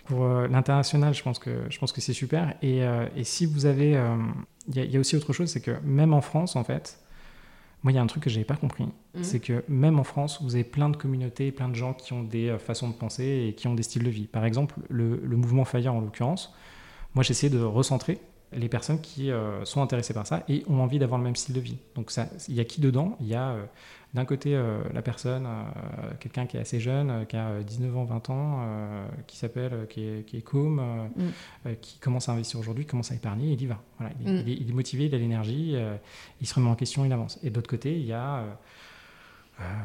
[0.05, 2.53] pour l'international, je pense que je pense que c'est super.
[2.61, 2.83] Et,
[3.23, 3.99] si vous avez,
[4.67, 6.99] il y, a aussi autre chose, c'est que même en France, en fait,
[7.85, 8.83] moi, il y a un truc que je n'avais pas compris.
[8.83, 9.21] Mmh.
[9.21, 12.23] C'est que même en France, vous avez plein de communautés, plein de gens qui ont
[12.23, 14.25] des euh, façons de penser et qui ont des styles de vie.
[14.25, 16.51] Par exemple, le, mouvement Fire, en l'occurrence,
[17.13, 18.17] moi, j'essaie de recentrer
[18.53, 21.55] les personnes qui euh, sont intéressées par ça et ont envie d'avoir le même style
[21.55, 21.77] de vie.
[21.95, 22.11] Donc,
[22.47, 23.17] il y a qui dedans?
[23.19, 23.65] Il y a euh,
[24.13, 25.45] d'un côté, euh, la personne,
[26.21, 28.59] quelqu'un qui est assez jeune, qui a 19 ans, 20 ans,
[29.27, 30.81] qui s'appelle, qui est, qui est com,
[31.15, 31.69] mm.
[31.81, 33.81] qui commence à investir aujourd'hui, commence à épargner, il y va.
[33.99, 35.75] Voilà, il, est, il, est, motivé, il a l'énergie,
[36.39, 37.39] il se remet en question, il avance.
[37.43, 38.45] Et d'autre côté, il y a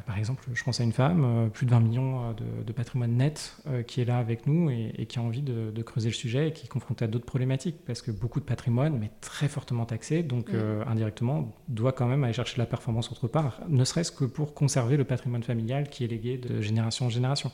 [0.05, 3.12] par exemple, je pense à une femme, euh, plus de 20 millions euh, de, patrimoine
[3.12, 3.57] net,
[3.87, 6.66] qui est là avec nous et, qui a envie de, creuser le sujet et qui
[6.66, 10.51] est confrontée à d'autres problématiques, parce que beaucoup de patrimoine, mais très fortement taxé, donc
[10.87, 14.97] indirectement, doit quand même aller chercher la performance autre part, ne serait-ce que pour conserver
[14.97, 17.51] le patrimoine familial qui est légué de génération en génération.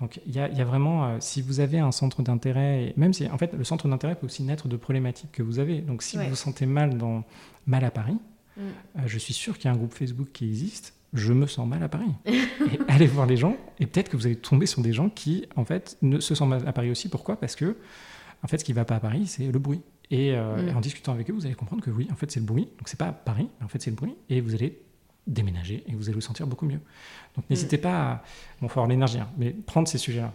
[0.00, 3.52] Donc il y, a vraiment, si vous avez un centre d'intérêt, même si en fait
[3.52, 5.80] le centre d'intérêt peut aussi naître de problématiques que vous avez.
[5.80, 7.24] Donc si vous vous sentez mal, dans,
[7.66, 8.16] mal à Paris,
[8.56, 8.62] mm.
[9.06, 11.82] je suis sûr qu'il y a un groupe Facebook qui existe je me sens mal
[11.82, 12.12] à Paris.
[12.26, 15.46] et allez voir les gens, et peut-être que vous allez tomber sur des gens qui,
[15.56, 17.08] en fait, ne se sentent mal à Paris aussi.
[17.08, 17.38] Pourquoi?
[17.38, 17.76] Parce que,
[18.42, 19.82] en fait, ce qui ne va pas à Paris, c'est le bruit.
[20.12, 20.68] Euh, mm.
[20.68, 22.64] Et, en discutant avec eux, vous allez comprendre que oui, en fait, c'est le bruit.
[22.78, 24.16] Donc, c'est pas Paris, mais en fait, c'est le bruit.
[24.28, 24.80] Et vous allez
[25.26, 26.80] déménager et vous allez vous sentir beaucoup mieux.
[27.36, 27.82] Donc n'hésitez mm.
[27.82, 28.22] pas à,
[28.60, 30.32] bon, faut avoir l'énergie, hein, mais prendre ces sujets-là.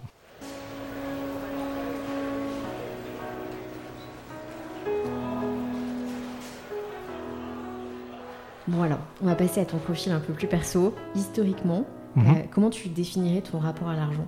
[8.67, 10.95] Bon alors, on va passer à ton profil un peu plus perso.
[11.13, 11.85] Historiquement,
[12.15, 12.27] mhm.
[12.27, 14.25] euh, comment tu définirais ton rapport à l'argent?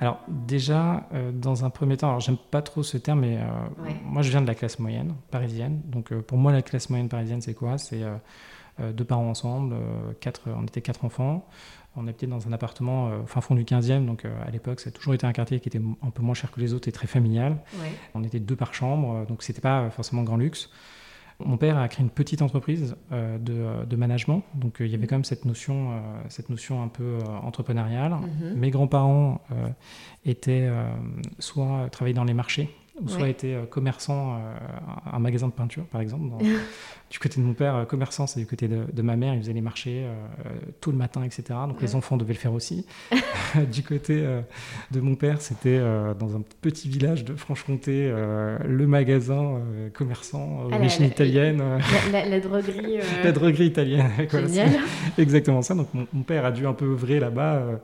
[0.00, 3.44] Alors déjà, euh, dans un premier temps, alors j'aime pas trop ce terme, mais euh,
[4.04, 5.80] moi je viens de la classe moyenne parisienne.
[5.86, 7.78] Donc pour moi la classe moyenne parisienne c'est quoi?
[7.78, 8.02] C'est
[8.92, 9.74] deux parents ensemble,
[10.20, 11.48] quatre, on était quatre enfants.
[11.98, 14.90] On habitait dans un appartement au fin fond du 15e, donc à l'époque ça a
[14.90, 17.06] toujours été un quartier qui était un peu moins cher que les autres et très
[17.06, 17.56] familial.
[18.14, 20.68] On était deux par chambre, donc c'était pas forcément grand luxe.
[21.44, 25.06] Mon père a créé une petite entreprise euh, de, management, donc euh, il y avait
[25.06, 25.94] quand même cette notion, euh,
[26.30, 28.12] cette notion un peu entrepreneuriale.
[28.12, 28.54] Mhm.
[28.56, 29.40] Mes grands-parents
[30.24, 30.68] étaient
[31.38, 34.40] soit travaillaient dans les marchés, ou soit étaient commerçants,
[35.12, 36.42] un magasin de peinture par exemple,
[37.08, 39.52] du côté de mon père, euh, commerçant, c'est du côté de, ma mère, il faisait
[39.52, 40.14] les marchés euh,
[40.80, 41.44] tout le matin, etc.
[41.68, 42.84] Donc les enfants devaient le faire aussi.
[43.72, 44.40] du côté euh,
[44.90, 45.78] de mon père, c'était
[46.18, 48.12] dans un petit village de Franche-Comté,
[48.64, 49.60] le magasin
[49.94, 51.62] commerçant, ah, origine italienne.
[52.10, 52.98] La, droguerie.
[53.24, 54.10] La droguerie italienne.
[54.30, 54.70] Génial.
[55.16, 55.74] exactement ça.
[55.74, 57.80] Donc mon, père a dû un peu œuvrer là-bas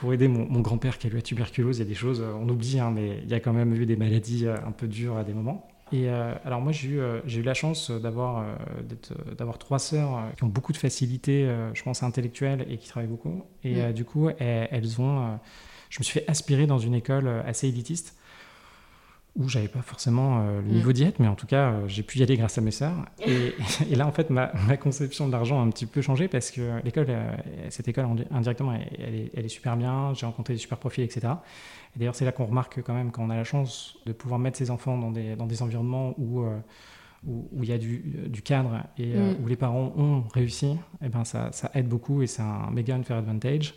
[0.00, 1.78] pour aider mon, grand-père qui a eu la tuberculose.
[1.78, 3.86] Il y a des choses, on oublie, hein, mais il y a quand même eu
[3.86, 5.66] des maladies un peu dures à des moments.
[5.92, 9.78] Et euh, alors moi j'ai eu, euh, j'ai eu la chance d'avoir, euh, d'avoir trois
[9.78, 13.44] sœurs qui ont beaucoup de facilité, je pense, intellectuelle et qui travaillent beaucoup.
[13.62, 13.92] Et mm.
[13.92, 15.38] du coup, elles, ont...
[15.90, 18.16] je me suis fait aspirer dans une école assez élitiste
[19.36, 20.66] où j'avais pas forcément le mm.
[20.68, 23.06] niveau diète, mais en tout cas, j'ai pu y aller grâce à mes sœurs.
[23.26, 23.54] Et,
[23.90, 26.50] et là, en fait, ma, ma, conception de l'argent a un petit peu changé parce
[26.50, 27.08] que l'école,
[27.70, 31.34] cette école, indirectement, elle, est, elle est super bien, j'ai rencontré des super profils, etc.
[31.96, 34.38] Et d'ailleurs, c'est là qu'on remarque quand même, quand on a la chance de pouvoir
[34.38, 36.58] mettre ses enfants dans des, dans des environnements où, euh,
[37.26, 39.42] où, il y a du, du cadre et euh, mm.
[39.42, 42.70] où les parents ont réussi, et eh ben ça, ça, aide beaucoup et c'est un
[42.70, 43.74] méga unfair advantage.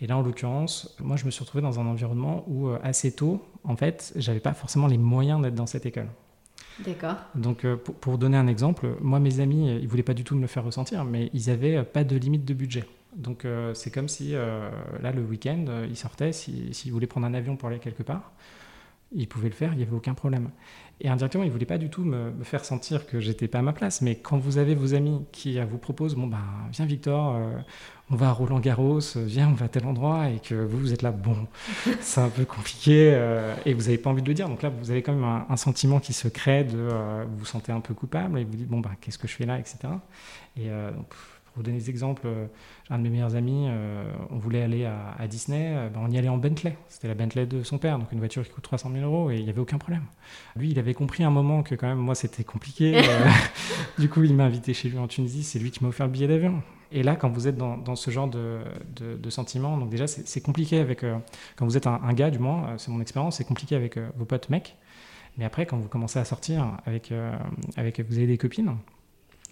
[0.00, 3.12] Et là, en l'occurrence, moi, je me suis retrouvé dans un environnement où, euh, assez
[3.12, 6.08] tôt, en fait, j'avais pas forcément les moyens d'être dans cette école.
[6.86, 7.16] D'accord.
[7.34, 10.40] Donc, pour, pour, donner un exemple, moi, mes amis, ils voulaient pas du tout me
[10.40, 12.86] le faire ressentir, mais ils avaient pas de limite de budget.
[13.14, 14.70] Donc euh, c'est comme si euh,
[15.02, 18.02] là le week-end, euh, il sortait, s'il si, voulait prendre un avion pour aller quelque
[18.02, 18.32] part,
[19.12, 20.50] il pouvait le faire, il n'y avait aucun problème.
[21.00, 23.62] Et indirectement, il ne voulait pas du tout me, faire sentir que j'étais pas à
[23.62, 24.02] ma place.
[24.02, 27.40] Mais quand vous avez vos amis qui vous proposent, bon ben viens Victor,
[28.10, 30.92] on va à Roland Garros, viens on va à tel endroit, et que vous vous
[30.92, 31.36] êtes là, bon,
[32.00, 33.18] c'est un peu compliqué,
[33.64, 34.48] et vous n'avez pas envie de le dire.
[34.48, 36.76] Donc là, vous avez quand même un, sentiment qui se crée de,
[37.26, 39.46] vous vous sentez un peu coupable, et vous dites, bon ben qu'est-ce que je fais
[39.46, 39.78] là, etc.
[40.58, 41.14] Et donc,
[41.52, 42.28] pour vous donner des exemples,
[42.90, 46.18] un de mes meilleurs amis, euh, on voulait aller à, Disney, euh, ben, on y
[46.18, 46.76] allait en Bentley.
[46.88, 49.36] C'était la Bentley de son père, donc une voiture qui coûte 300 000 euros et
[49.36, 50.02] il n'y avait aucun problème.
[50.56, 53.00] Lui, il avait compris un moment que quand même moi c'était compliqué.
[53.10, 53.28] Euh,
[53.98, 56.12] du coup, il m'a invité chez lui en Tunisie, c'est lui qui m'a offert le
[56.12, 56.62] billet d'avion.
[56.92, 58.60] Et là, quand vous êtes dans, ce genre de,
[58.96, 61.04] de, sentiments, donc déjà c'est compliqué avec,
[61.56, 64.24] quand vous êtes un, un gars du moins, c'est mon expérience, c'est compliqué avec vos
[64.26, 64.76] potes mecs.
[65.38, 67.12] Mais après, quand vous commencez à sortir avec,
[67.76, 68.76] avec vous avez des copines,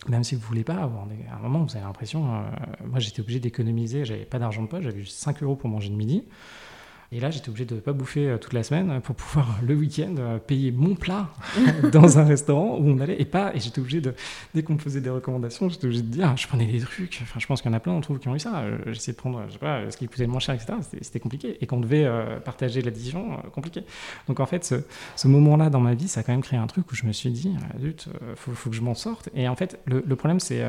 [0.06, 2.42] même si vous ne voulez pas à un moment vous avez l'impression euh,
[2.84, 5.88] moi j'étais obligé d'économiser j'avais pas d'argent de poche j'avais juste 5 euros pour manger
[5.88, 6.24] le midi
[7.10, 9.74] et là, j'étais obligé de ne pas bouffer euh, toute la semaine pour pouvoir, le
[9.74, 11.32] week-end, euh, payer mon plat
[11.92, 13.18] dans un restaurant où on allait.
[13.18, 14.14] Et pas, et j'étais obligé de,
[14.54, 17.20] dès qu'on me faisait des recommandations, j'étais obligé de dire, je prenais des trucs.
[17.22, 18.58] Enfin, je pense qu'il y en a plein d'entre vous qui ont eu ça.
[18.58, 20.74] Euh, j'essayais de prendre, je sais pas, ce qui coûtait le moins cher, etc.
[21.00, 21.56] C'était compliqué.
[21.62, 22.06] Et qu'on devait
[22.44, 23.84] partager la décision, compliqué.
[24.26, 24.64] Donc, en fait,
[25.16, 27.12] ce, moment-là dans ma vie, ça a quand même créé un truc où je me
[27.12, 29.30] suis dit, zut, faut, faut que je m'en sorte.
[29.34, 30.62] Et en fait, le, le problème, c'est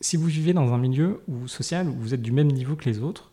[0.00, 2.84] si vous vivez dans un milieu où, social où vous êtes du même niveau que
[2.84, 3.29] les autres,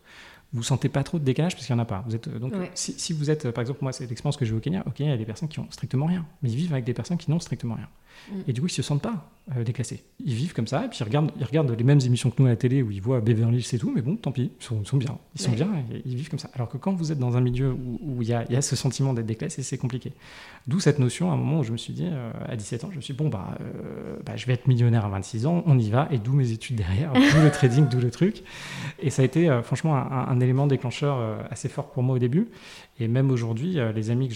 [0.58, 2.04] vous sentez pas trop de décalage parce qu'il n'y en a pas.
[2.08, 4.60] Vous êtes, donc, si, si, vous êtes, par exemple, moi, c'est l'expérience que j'ai au
[4.60, 4.84] Kenya.
[4.86, 6.86] Au Kenya, il y a des personnes qui ont strictement rien, mais ils vivent avec
[6.86, 7.88] des personnes qui n'ont strictement rien.
[8.48, 10.04] Et du coup, ils se sentent pas euh, déclassés.
[10.24, 12.48] Ils vivent comme ça, et puis ils regardent, ils regardent les mêmes émissions que nous
[12.48, 14.64] à la télé où ils voient Beverly Hills et tout, mais bon, tant pis, ils
[14.64, 15.18] sont, bien.
[15.36, 16.50] Ils sont bien, et ils vivent comme ça.
[16.54, 19.14] Alors que quand vous êtes dans un milieu où il y, y, a ce sentiment
[19.14, 20.12] d'être déclassé, c'est compliqué.
[20.68, 22.90] D'où cette notion, à un moment où je me suis dit, euh, à 17 ans,
[22.92, 25.64] je me suis dit, bon, bah, euh, bah, je vais être millionnaire à 26 ans,
[25.66, 28.44] on y va, et d'où mes études derrière, d'où le trading, d'où le truc.
[29.00, 32.50] Et ça a été franchement un, un, élément déclencheur assez fort pour moi au début.
[33.00, 34.36] Et même aujourd'hui, euh, les amis que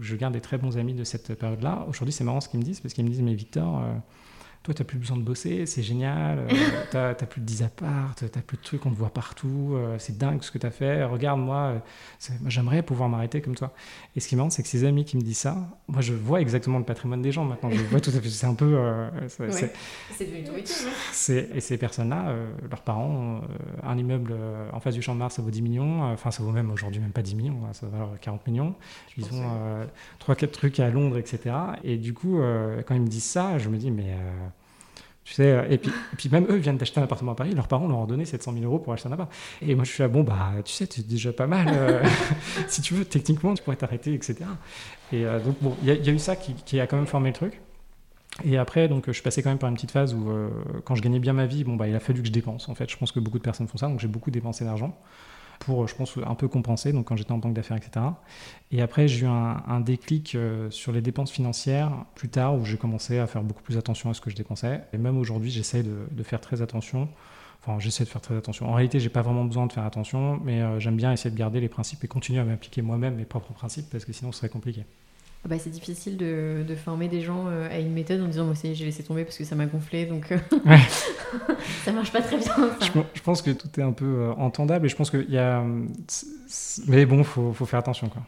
[0.00, 2.64] je, garde, des très bons amis de cette période-là, aujourd'hui, c'est marrant ce qu'ils me
[2.64, 3.94] disent, parce qu'ils me disent, mais Victor, euh,
[4.74, 6.48] toi, n'as plus besoin de bosser, c'est génial, euh,
[6.90, 9.72] tu n'as plus de 10 apparts, tu n'as plus de trucs, on te voit partout,
[9.72, 11.78] euh, c'est dingue ce que tu as fait, regarde, moi, euh,
[12.46, 13.72] j'aimerais pouvoir m'arrêter comme toi.
[14.16, 15.56] Et ce qui est c'est que ces amis qui me disent ça,
[15.88, 18.46] moi, je vois exactement le patrimoine des gens maintenant, je vois tout à fait, c'est
[18.46, 18.78] un peu...
[19.28, 20.52] c'est devenu tout
[21.54, 22.34] Et ces personnes-là,
[22.70, 23.40] leurs parents
[23.82, 24.34] un immeuble
[24.72, 27.00] en face du Champ de Mars, ça vaut 10 millions, enfin, ça vaut même aujourd'hui
[27.00, 28.74] même pas 10 millions, ça vaut 40 millions.
[29.16, 29.86] Ils ont
[30.20, 31.54] 3-4 trucs à Londres, etc.
[31.84, 32.40] Et du coup,
[32.86, 34.14] quand ils me disent ça, je me dis, mais
[35.34, 38.06] Sais, et puis, même eux viennent d'acheter un appartement à Paris, leurs parents leur ont
[38.06, 39.30] donné 700 000 euros pour acheter un appart.
[39.62, 42.02] Et moi je suis là, bon bah tu sais, c'est déjà pas mal.
[42.68, 44.36] si tu veux, techniquement, tu pourrais t'arrêter, etc.
[45.12, 47.34] Et donc bon, il y, a eu ça qui, qui, a quand même formé le
[47.34, 47.60] truc.
[48.44, 50.30] Et après, donc, je passé quand même par une petite phase où,
[50.84, 52.68] quand je gagnais bien ma vie, bon, bah, il a fallu que je dépense.
[52.68, 54.96] En fait, je pense que beaucoup de personnes font ça, donc j'ai beaucoup dépensé d'argent
[55.58, 58.06] pour, je pense, un peu compenser, donc quand j'étais en banque d'affaires, etc.
[58.70, 62.76] Et après, j'ai eu un, déclic euh, sur les dépenses financières plus tard, où j'ai
[62.76, 64.82] commencé à faire beaucoup plus attention à ce que je dépensais.
[64.92, 67.08] Et même aujourd'hui, j'essaie de, faire très attention.
[67.60, 68.68] Enfin, j'essaie de faire très attention.
[68.68, 71.38] En réalité, j'ai pas vraiment besoin de faire attention, mais euh, j'aime bien essayer de
[71.38, 74.38] garder les principes et continuer à m'appliquer moi-même mes propres principes, parce que sinon, ce
[74.38, 74.84] serait compliqué.
[75.44, 78.52] Ah bah, c'est difficile de, former des gens euh, à une méthode en disant moi
[78.52, 80.38] aussi j'ai laissé tomber parce que ça m'a gonflé donc euh,
[81.84, 82.54] ça marche pas très bien.
[83.14, 85.64] Je, pense que tout est un peu euh, entendable et je pense qu'il y a
[86.88, 88.22] mais bon faut, faut faire attention quoi.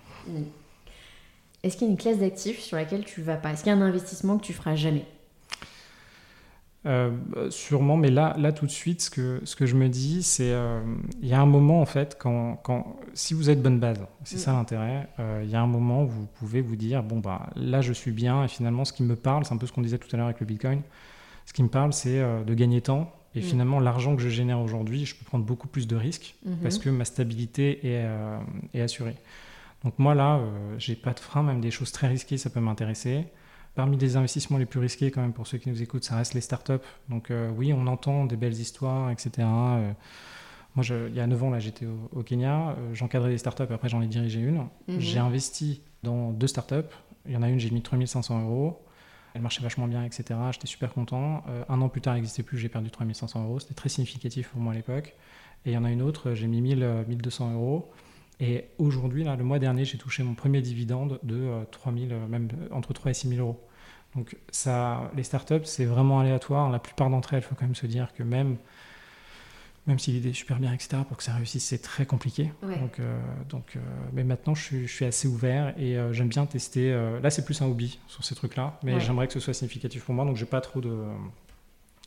[1.62, 3.52] Est-ce qu'il y a une classe d'actifs sur laquelle tu vas pas?
[3.52, 5.04] Est-ce qu'il y a un investissement que tu feras jamais?
[6.86, 7.10] Euh,
[7.50, 10.52] sûrement, mais là, là tout de suite, ce que, ce que je me dis, c'est
[10.52, 10.80] euh,
[11.20, 14.36] il y a un moment en fait, quand, quand si vous êtes bonne base, c'est
[14.36, 14.40] mm.
[14.40, 17.50] ça l'intérêt, euh, il y a un moment où vous pouvez vous dire bon bah
[17.54, 19.82] là je suis bien et finalement ce qui me parle, c'est un peu ce qu'on
[19.82, 20.80] disait tout à l'heure avec le Bitcoin,
[21.44, 23.42] ce qui me parle c'est de gagner temps et mm.
[23.42, 26.62] finalement l'argent que je génère aujourd'hui, je peux prendre beaucoup plus de risques mm-hmm.
[26.62, 28.06] parce que ma stabilité est,
[28.72, 29.16] est assurée.
[29.84, 30.40] Donc moi là,
[30.78, 33.26] j'ai pas de frein, même des choses très risquées, ça peut m'intéresser.
[33.74, 36.34] Parmi les investissements les plus risqués, quand même, pour ceux qui nous écoutent, ça reste
[36.34, 36.72] les startups.
[37.08, 39.30] Donc, euh, oui, on entend des belles histoires, etc.
[39.38, 39.92] Euh,
[40.74, 42.70] moi, il y a 9 ans, là, j'étais au, Kenya.
[42.70, 44.66] Euh, j'encadrais des startups, après, j'en ai dirigé une.
[44.88, 45.00] Mhm.
[45.00, 46.90] J'ai investi dans deux startups.
[47.26, 48.82] Il y en a une, j'ai mis 3500 euros.
[49.34, 50.24] Elle marchait vachement bien, etc.
[50.50, 51.44] J'étais super content.
[51.68, 53.60] un an plus tard, elle n'existait plus, j'ai perdu 3500 euros.
[53.60, 55.14] C'était très significatif pour moi à l'époque.
[55.64, 57.92] Et il y en a une autre, j'ai mis 1000, 1200 euros.
[58.40, 62.48] Et aujourd'hui, là, le mois dernier, j'ai touché mon premier dividende de 3000, euh, même
[62.62, 63.60] euh, entre 3 et 6 000 euros.
[64.16, 66.70] Donc ça, les startups, c'est vraiment aléatoire.
[66.70, 68.56] La plupart d'entre elles, il faut quand même se dire que même,
[69.86, 72.50] même si l'idée est super bien, etc., pour que ça réussisse, c'est très compliqué.
[72.62, 73.20] Donc, euh,
[73.50, 73.78] donc
[74.12, 76.90] mais maintenant, je suis, je suis, assez ouvert et j'aime bien tester.
[77.22, 80.14] là, c'est plus un hobby sur ces trucs-là, mais j'aimerais que ce soit significatif pour
[80.14, 80.24] moi.
[80.24, 80.96] Donc, j'ai pas trop de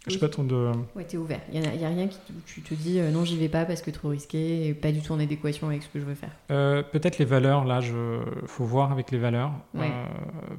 [0.08, 0.72] je sais pas trop de.
[0.95, 1.39] Ouais, t'es ouvert.
[1.54, 3.89] Il n'y a, rien qui tu te dis euh, non, j'y vais pas parce que
[3.89, 6.32] trop risqué et pas du tout en adéquation avec ce que je veux faire.
[6.51, 9.54] Euh, peut-être les valeurs, là, il faut voir avec les valeurs.
[9.76, 10.06] Euh,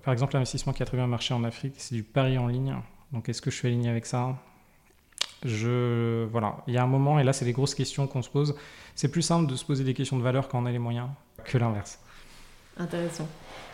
[0.03, 2.75] par exemple, l'investissement qui a très bien marché en Afrique, c'est du pari en ligne.
[3.13, 4.35] Donc, est-ce que je suis aligné avec ça?
[5.45, 8.31] Je voilà, il y a un moment et là c'est les grosses questions qu'on se
[8.31, 8.55] pose.
[8.95, 11.09] C'est plus simple de se poser des questions de valeur quand on a les moyens
[11.45, 11.99] que l'inverse.
[12.79, 13.29] Intéressant.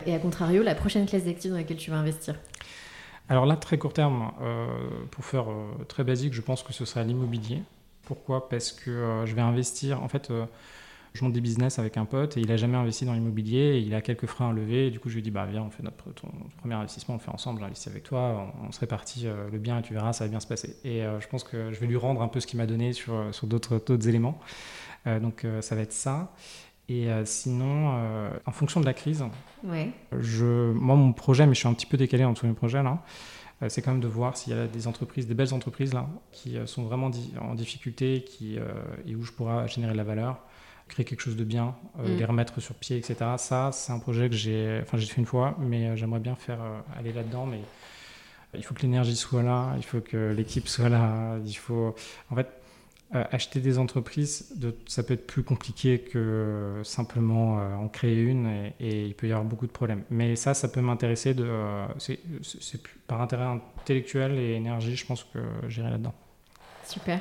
[0.05, 2.35] Et à contrario, la prochaine classe d'actifs dans laquelle tu vas investir?
[3.31, 4.67] Alors là, très court terme, euh,
[5.13, 7.63] pour faire euh, très basique, je pense que ce sera l'immobilier.
[8.03, 8.49] Pourquoi?
[8.49, 10.33] Parce que euh, je vais investir, en fait,
[11.13, 13.95] je monte des business avec un pote et il n'a jamais investi dans l'immobilier, il
[13.95, 16.05] a quelques freins à lever, du coup je lui dis, bah viens, on fait notre,
[16.59, 19.95] premier investissement, on fait ensemble, j'investis avec toi, on, se répartit le bien et tu
[19.95, 20.77] verras, ça va bien se passer.
[20.83, 23.33] Et je pense que je vais lui rendre un peu ce qu'il m'a donné sur,
[23.33, 24.41] sur d'autres éléments.
[25.07, 26.33] donc ça va être ça.
[26.91, 29.25] Et euh, sinon, euh, en fonction de la crise,
[30.19, 32.99] je, moi, mon projet, mais je suis un petit peu décalé entre mes projets là,
[33.63, 36.09] euh, c'est quand même de voir s'il y a des entreprises, des belles entreprises là,
[36.33, 37.09] qui sont vraiment
[37.41, 38.59] en difficulté qui,
[39.07, 40.41] et où je pourrais générer de la valeur,
[40.89, 42.17] créer quelque chose de bien, mm.
[42.17, 43.15] les remettre sur pied, etc.
[43.37, 46.59] Ça, c'est un projet que j'ai, enfin, j'ai fait une fois, mais j'aimerais bien faire
[46.99, 47.61] aller là-dedans, mais
[48.55, 51.95] il faut que l'énergie soit là, il faut que l'équipe soit là, il faut,
[52.31, 52.49] en fait,
[53.13, 58.21] euh, acheter des entreprises, de, ça peut être plus compliqué que simplement euh, en créer
[58.21, 60.05] une et, il peut y avoir beaucoup de problèmes.
[60.11, 61.35] Mais ça, ça peut m'intéresser.
[61.35, 62.21] De, euh, c'est,
[63.09, 66.15] par intérêt intellectuel et énergie, je pense que j'irai là-dedans.
[66.87, 67.19] Super.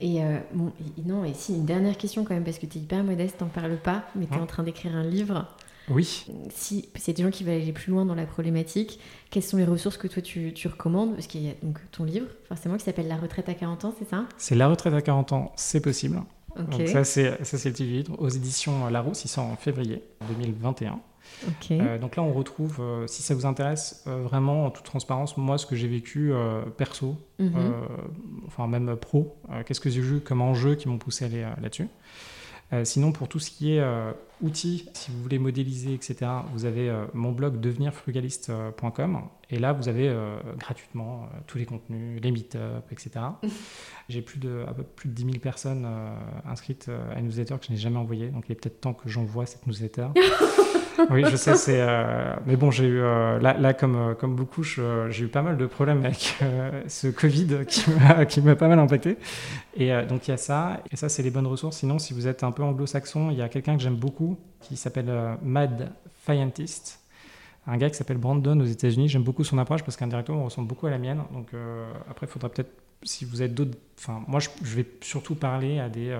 [0.00, 0.20] Et
[0.52, 0.72] bon,
[1.04, 3.46] non, et si une dernière question quand même, parce que tu es hyper modeste, t'en
[3.46, 5.48] parles pas, mais tu es en train d'écrire un livre.
[5.88, 6.26] Oui.
[6.50, 8.98] Si c'est des gens qui veulent aller plus loin dans la problématique,
[9.30, 11.14] quelles sont les ressources que toi tu, recommandes?
[11.14, 13.94] Parce qu'il y a donc ton livre, forcément, qui s'appelle La retraite à 40 ans,
[13.98, 14.24] c'est ça?
[14.36, 16.22] C'est La retraite à 40 ans, c'est possible.
[16.56, 17.38] Donc ça, c'est
[17.80, 21.00] le livre aux éditions Larousse, il sort en février 2021.
[21.70, 25.36] Euh, donc là, on retrouve, euh, si ça vous intéresse, euh, vraiment en toute transparence,
[25.36, 26.32] moi, ce que j'ai vécu
[26.76, 27.72] perso, mhm.
[28.46, 31.88] enfin même pro, qu'est-ce que j'ai vu comme enjeux qui m'ont poussé à aller là-dessus.
[32.72, 36.64] Euh, sinon, pour tout ce qui est euh, outils, si vous voulez modéliser, etc., vous
[36.64, 40.12] avez euh, mon blog devenirfrugaliste.com et là, vous avez
[40.58, 43.26] gratuitement tous les contenus, les meet-up, etc.
[44.08, 45.86] J'ai plus de, peu plus de 10 000 personnes
[46.44, 49.08] inscrites à une newsletter que je n'ai jamais envoyée, donc il est peut-être temps que
[49.08, 50.08] j'envoie cette newsletter.
[51.10, 51.80] oui, je sais, c'est.
[51.80, 53.00] Euh, mais bon, j'ai eu.
[53.00, 56.36] Euh, là, là, comme, euh, comme beaucoup, j'ai eu pas mal de problèmes avec
[56.88, 59.16] ce Covid qui m'a pas mal impacté.
[59.76, 60.80] Et donc, il y a ça.
[60.90, 61.78] Et ça, c'est les bonnes ressources.
[61.78, 64.76] Sinon, si vous êtes un peu anglo-saxon, il y a quelqu'un que j'aime beaucoup qui
[64.76, 65.10] s'appelle
[65.42, 65.92] Mad
[66.24, 67.00] Scientist.
[67.66, 69.08] un gars qui s'appelle Brandon aux États-Unis.
[69.08, 71.22] J'aime beaucoup son approche parce qu'indirectement, on ressemble beaucoup à la mienne.
[71.32, 71.48] Donc
[72.10, 72.70] après, il faudra peut-être,
[73.04, 73.78] si vous êtes d'autres.
[73.98, 76.18] Enfin, moi, je, vais surtout parler à des,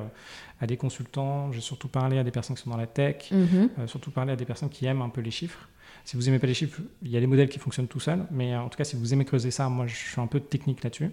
[0.60, 3.30] à des consultants, je vais surtout parler à des personnes qui sont dans la tech,
[3.30, 3.68] mhm.
[3.86, 5.68] surtout parler à des personnes qui aiment un peu les chiffres.
[6.04, 8.26] Si vous aimez pas les chiffres, il y a des modèles qui fonctionnent tout seuls,
[8.30, 10.84] mais en tout cas, si vous aimez creuser ça, moi, je suis un peu technique
[10.84, 11.10] là-dessus.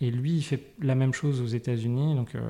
[0.00, 2.14] Et lui, il fait la même chose aux États-Unis.
[2.14, 2.40] Donc, euh,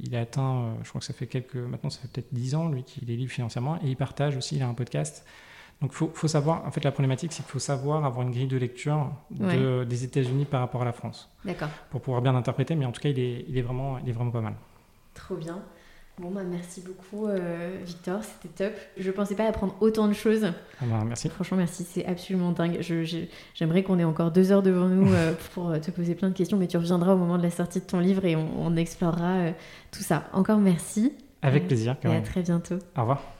[0.00, 2.54] il a atteint, euh, je crois que ça fait quelques, maintenant, ça fait peut-être 10
[2.54, 3.80] ans, lui, qu'il est libre financièrement.
[3.82, 5.26] Et il partage aussi, il a un podcast.
[5.80, 8.32] Donc, il faut, faut, savoir, en fait, la problématique, c'est qu'il faut savoir avoir une
[8.32, 11.30] grille de lecture des États-Unis par rapport à la France.
[11.44, 11.70] D'accord.
[11.90, 14.12] Pour pouvoir bien interpréter, mais en tout cas, il est, il est, vraiment, il est
[14.12, 14.54] vraiment pas mal.
[15.14, 15.62] Trop bien.
[16.20, 18.78] Bon, bah, merci beaucoup, euh, Victor, c'était top.
[18.98, 20.52] Je pensais pas apprendre autant de choses.
[20.80, 21.30] Ah bah, merci.
[21.30, 22.78] Franchement, merci, c'est absolument dingue.
[23.54, 26.58] J'aimerais qu'on ait encore deux heures devant nous euh, pour te poser plein de questions,
[26.58, 29.52] mais tu reviendras au moment de la sortie de ton livre et on, explorera euh,
[29.92, 30.24] tout ça.
[30.34, 31.14] Encore merci.
[31.40, 31.96] Avec plaisir.
[32.04, 32.78] et à très bientôt.
[32.96, 33.39] Au revoir.